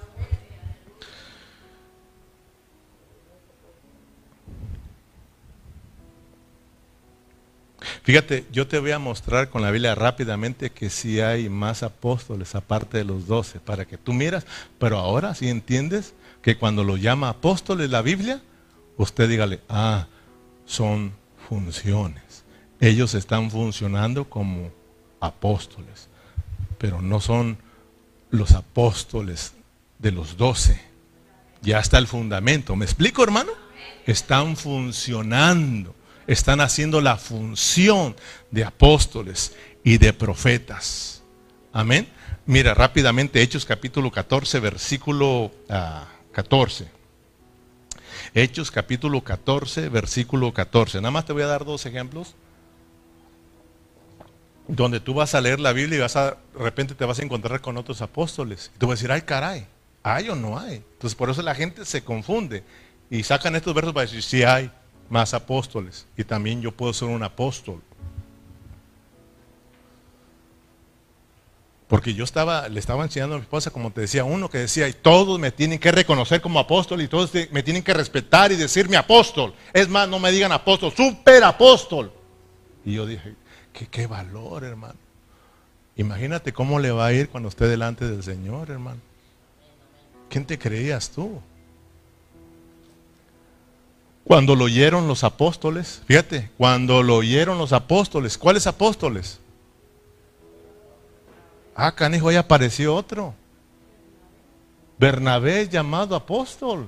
[8.03, 12.53] Fíjate, yo te voy a mostrar con la Biblia rápidamente que sí hay más apóstoles
[12.53, 14.45] aparte de los doce, para que tú miras,
[14.77, 18.41] pero ahora sí entiendes que cuando lo llama apóstoles la Biblia,
[18.97, 20.07] usted dígale, ah,
[20.65, 21.13] son
[21.47, 22.43] funciones.
[22.81, 24.69] Ellos están funcionando como
[25.21, 26.09] apóstoles,
[26.77, 27.57] pero no son
[28.29, 29.53] los apóstoles
[29.99, 30.81] de los doce.
[31.61, 32.75] Ya está el fundamento.
[32.75, 33.51] ¿Me explico, hermano?
[34.05, 35.95] Están funcionando,
[36.27, 38.15] están haciendo la función
[38.51, 41.23] de apóstoles y de profetas.
[41.71, 42.07] Amén.
[42.45, 45.51] Mira rápidamente Hechos capítulo 14, versículo
[46.31, 46.85] 14.
[46.85, 46.97] Ah,
[48.33, 50.99] Hechos capítulo 14, versículo 14.
[50.99, 52.35] Nada más te voy a dar dos ejemplos
[54.67, 57.23] donde tú vas a leer la Biblia y vas a, de repente te vas a
[57.23, 58.71] encontrar con otros apóstoles.
[58.75, 59.67] Y tú vas a decir, ay caray,
[60.03, 60.75] ¿hay o no hay?
[60.75, 62.63] Entonces por eso la gente se confunde
[63.09, 64.71] y sacan estos versos para decir, sí hay
[65.09, 67.81] más apóstoles y también yo puedo ser un apóstol.
[71.87, 74.87] Porque yo estaba, le estaba enseñando a mi esposa, como te decía, uno que decía,
[74.87, 78.55] y todos me tienen que reconocer como apóstol y todos me tienen que respetar y
[78.55, 79.53] decirme apóstol.
[79.73, 82.11] Es más, no me digan apóstol, super apóstol.
[82.83, 83.35] Y yo dije,
[83.73, 84.95] ¿qué, qué valor, hermano.
[85.95, 88.99] Imagínate cómo le va a ir cuando esté delante del Señor, hermano.
[90.29, 91.39] ¿Quién te creías tú?
[94.23, 99.39] Cuando lo oyeron los apóstoles, fíjate, cuando lo oyeron los apóstoles, ¿cuáles apóstoles?
[101.75, 103.33] Ah, canijo, ahí apareció otro.
[104.97, 106.87] Bernabé llamado apóstol.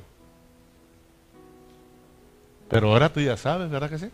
[2.69, 4.09] Pero ahora tú ya sabes, ¿verdad que sí?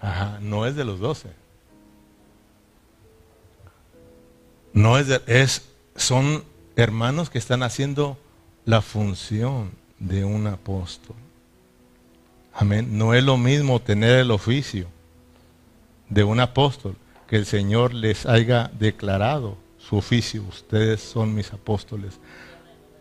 [0.00, 1.28] Ajá, no es de los doce.
[4.72, 6.44] No es de, es, son
[6.76, 8.18] hermanos que están haciendo
[8.64, 11.16] la función de un apóstol.
[12.60, 12.98] Amén.
[12.98, 14.88] No es lo mismo tener el oficio
[16.08, 16.96] de un apóstol
[17.28, 20.42] que el Señor les haya declarado su oficio.
[20.42, 22.18] Ustedes son mis apóstoles.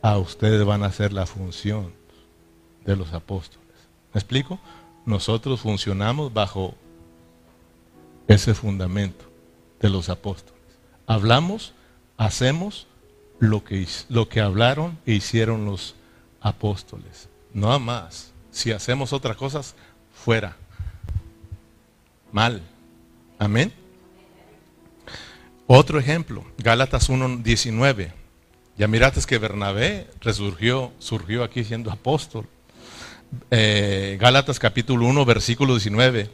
[0.04, 1.92] A ustedes van a hacer la función
[2.86, 3.66] de los apóstoles.
[4.14, 4.60] ¿Me explico?
[5.08, 6.76] Nosotros funcionamos bajo
[8.28, 9.26] ese fundamento
[9.80, 10.62] de los apóstoles.
[11.08, 11.74] Hablamos,
[12.16, 12.86] hacemos
[13.40, 15.96] lo que, lo que hablaron e hicieron los
[16.42, 17.28] apóstoles.
[17.54, 18.37] No más.
[18.58, 19.76] Si hacemos otras cosas,
[20.12, 20.58] fuera.
[22.32, 22.64] Mal.
[23.38, 23.72] Amén.
[25.68, 28.12] Otro ejemplo, Gálatas 1.19.
[28.76, 32.48] Ya miraste que Bernabé resurgió, surgió aquí siendo apóstol.
[33.52, 36.32] Eh, Gálatas capítulo 1, versículo 19.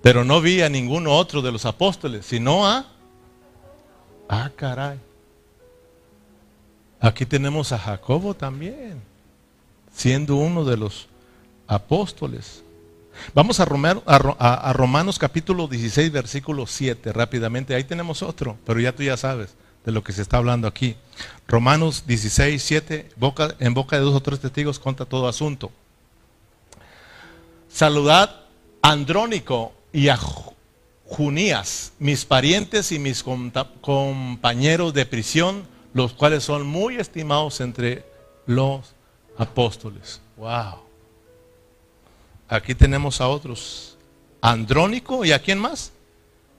[0.00, 2.86] Pero no vi a ninguno otro de los apóstoles, sino a
[4.30, 4.98] Ah, caray.
[7.00, 9.09] Aquí tenemos a Jacobo también,
[10.00, 11.08] siendo uno de los
[11.66, 12.62] apóstoles.
[13.34, 17.74] Vamos a, Romanos capítulo 16, versículo 7, rápidamente.
[17.74, 19.50] Ahí tenemos otro, pero ya tú ya sabes
[19.84, 20.96] de lo que se está hablando aquí.
[21.46, 25.70] Romanos 16, 7, boca, en boca de dos o tres testigos conta todo asunto.
[27.68, 28.40] Saludad
[28.80, 30.18] a Andrónico y a
[31.04, 38.06] Junías, mis parientes y mis compañeros de prisión, los cuales son muy estimados entre
[38.46, 38.94] los
[39.36, 40.20] apóstoles.
[40.36, 40.80] Wow.
[42.48, 43.96] Aquí tenemos a otros.
[44.40, 45.92] Andrónico y a quién más?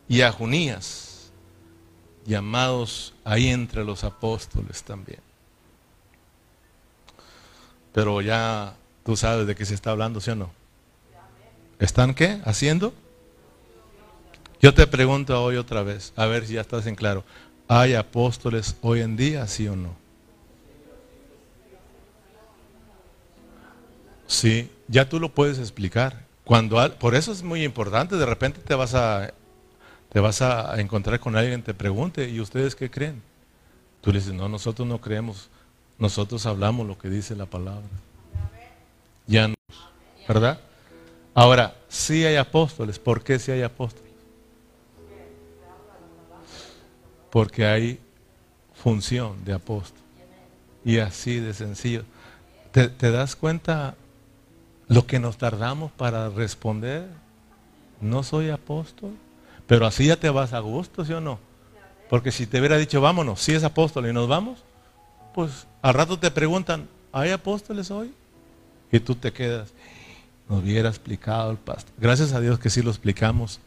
[0.08, 1.32] Y a Junías,
[2.26, 5.20] llamados ahí entre los apóstoles también.
[7.94, 10.52] Pero ya tú sabes de qué se está hablando, ¿sí o no?
[11.80, 12.40] ¿Están qué?
[12.46, 12.94] ¿Haciendo?
[14.62, 17.24] Yo te pregunto hoy otra vez, a ver si ya estás en claro.
[17.68, 19.96] ¿Hay apóstoles hoy en día, sí o no?
[24.32, 26.26] Sí, ya tú lo puedes explicar.
[26.46, 29.34] Cuando, por eso es muy importante, de repente te vas a
[30.10, 33.22] te vas a encontrar con alguien te pregunte, ¿y ustedes qué creen?
[34.02, 35.50] Tú le dices, no, nosotros no creemos,
[35.98, 37.88] nosotros hablamos lo que dice la palabra.
[39.28, 39.56] Ya no,
[40.28, 40.60] ¿verdad?
[41.34, 44.12] Ahora, sí hay apóstoles, ¿por qué sí hay apóstoles?
[47.32, 48.00] porque hay
[48.76, 50.02] función de apóstol.
[50.86, 52.04] Y así de sencillo.
[52.72, 53.96] ¿Te, das cuenta
[54.92, 57.08] lo que nos tardamos para responder?
[58.02, 59.12] No soy apóstol.
[59.66, 61.40] Pero así ya te vas a gusto, ¿sí o no?
[62.10, 64.60] Porque si te hubiera dicho, vámonos, si es apóstol y nos vamos,
[65.34, 68.14] pues al rato te preguntan, ¿hay apóstoles hoy?
[68.92, 69.72] Y tú te quedas,
[70.50, 71.94] nos hubiera explicado el pastor.
[71.98, 73.62] Gracias a Dios que sí lo explicamos.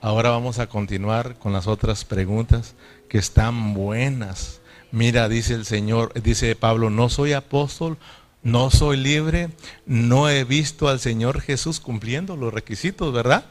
[0.00, 2.76] Ahora vamos a continuar con las otras preguntas
[3.08, 4.60] que están buenas.
[4.92, 7.98] Mira, dice el Señor, dice Pablo, no soy apóstol,
[8.46, 9.48] no soy libre,
[9.86, 13.44] no he visto al Señor Jesús cumpliendo los requisitos, ¿verdad?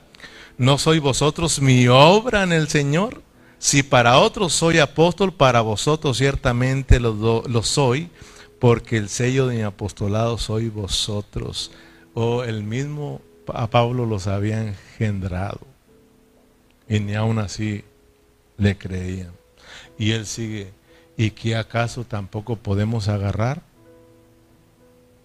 [0.57, 3.21] ¿No soy vosotros mi obra en el Señor?
[3.59, 8.09] Si para otros soy apóstol, para vosotros ciertamente lo, lo soy,
[8.57, 11.71] porque el sello de mi apostolado soy vosotros.
[12.13, 13.19] O el mismo
[13.53, 15.59] a Pablo los había engendrado.
[16.87, 17.83] Y ni aún así
[18.55, 19.33] le creían.
[19.99, 20.71] Y él sigue,
[21.17, 23.74] ¿y qué acaso tampoco podemos agarrar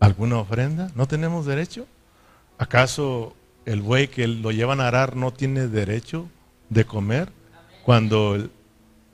[0.01, 0.91] alguna ofrenda?
[0.95, 1.87] ¿No tenemos derecho?
[2.59, 3.35] ¿Acaso
[3.67, 6.29] el buey que lo llevan a arar no tiene derecho
[6.71, 7.31] de comer?
[7.85, 8.49] Cuando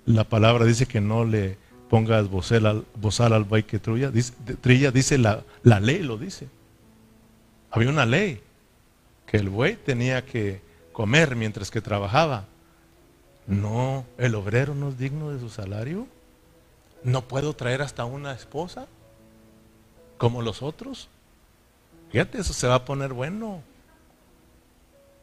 [0.07, 1.59] la palabra dice que no le
[1.91, 6.17] pongas bozal al, bozal al buey que trilla, dice, trilla, dice la, la ley, lo
[6.17, 6.49] dice.
[7.71, 8.41] Había una ley
[9.27, 10.61] que el buey tenía que
[10.93, 12.45] comer mientras que trabajaba.
[13.47, 16.07] No, el obrero no es digno de su salario.
[17.05, 18.89] No puedo traer hasta una esposa
[20.19, 21.09] como los otros.
[22.11, 23.63] Fíjate, eso se va a poner bueno.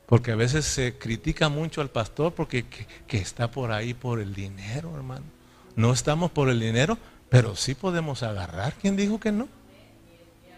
[0.06, 2.66] Porque a veces se critica mucho al pastor porque
[3.08, 5.26] que, está por ahí por el dinero, hermano.
[5.76, 6.98] No estamos por el dinero,
[7.30, 8.74] pero sí podemos agarrar.
[8.74, 9.48] ¿Quién dijo que no?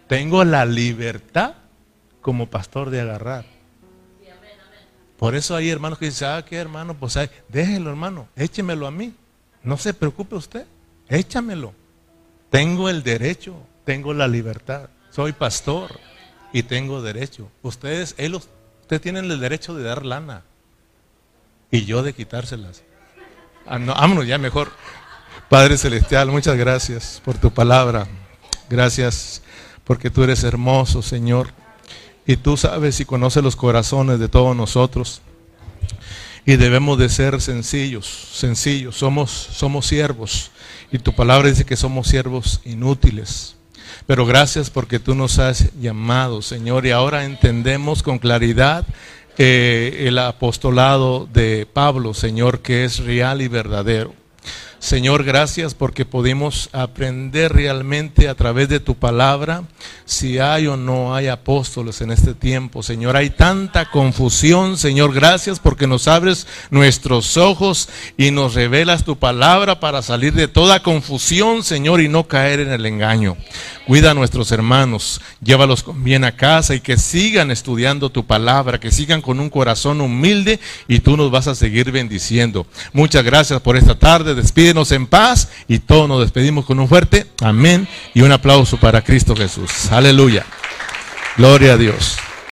[0.08, 1.54] Tengo la libertad
[2.20, 3.44] como pastor de agarrar.
[5.16, 8.90] Por eso hay hermanos que dicen, ah, qué hermano, pues hay, déjelo hermano, échemelo a
[8.90, 9.14] mí.
[9.62, 10.66] No se preocupe usted,
[11.08, 11.72] échamelo.
[12.50, 13.56] Tengo el derecho,
[13.86, 14.90] tengo la libertad.
[15.10, 15.98] Soy pastor
[16.52, 17.48] y tengo derecho.
[17.62, 20.42] Ustedes, él, ustedes tienen el derecho de dar lana
[21.70, 22.82] y yo de quitárselas.
[23.64, 24.70] Ah, vámonos ya mejor.
[25.48, 28.06] Padre Celestial, muchas gracias por tu palabra.
[28.68, 29.40] Gracias
[29.84, 31.52] porque tú eres hermoso, Señor.
[32.26, 35.22] Y tú sabes y conoces los corazones de todos nosotros.
[36.44, 38.96] Y debemos de ser sencillos, sencillos.
[38.96, 40.50] Somos, somos siervos.
[40.90, 43.55] Y tu palabra dice que somos siervos inútiles.
[44.06, 46.86] Pero gracias porque tú nos has llamado, Señor.
[46.86, 48.84] Y ahora entendemos con claridad
[49.38, 54.14] eh, el apostolado de Pablo, Señor, que es real y verdadero.
[54.78, 59.64] Señor, gracias porque podemos aprender realmente a través de tu palabra
[60.04, 62.82] si hay o no hay apóstoles en este tiempo.
[62.82, 64.76] Señor, hay tanta confusión.
[64.76, 70.46] Señor, gracias porque nos abres nuestros ojos y nos revelas tu palabra para salir de
[70.46, 73.36] toda confusión, Señor, y no caer en el engaño.
[73.86, 78.90] Cuida a nuestros hermanos, llévalos bien a casa y que sigan estudiando tu palabra, que
[78.90, 82.66] sigan con un corazón humilde y tú nos vas a seguir bendiciendo.
[82.92, 84.34] Muchas gracias por esta tarde.
[84.66, 89.36] En paz y todos nos despedimos con un fuerte amén y un aplauso para Cristo
[89.36, 89.92] Jesús.
[89.92, 90.44] Aleluya.
[91.36, 92.16] Gloria a Dios.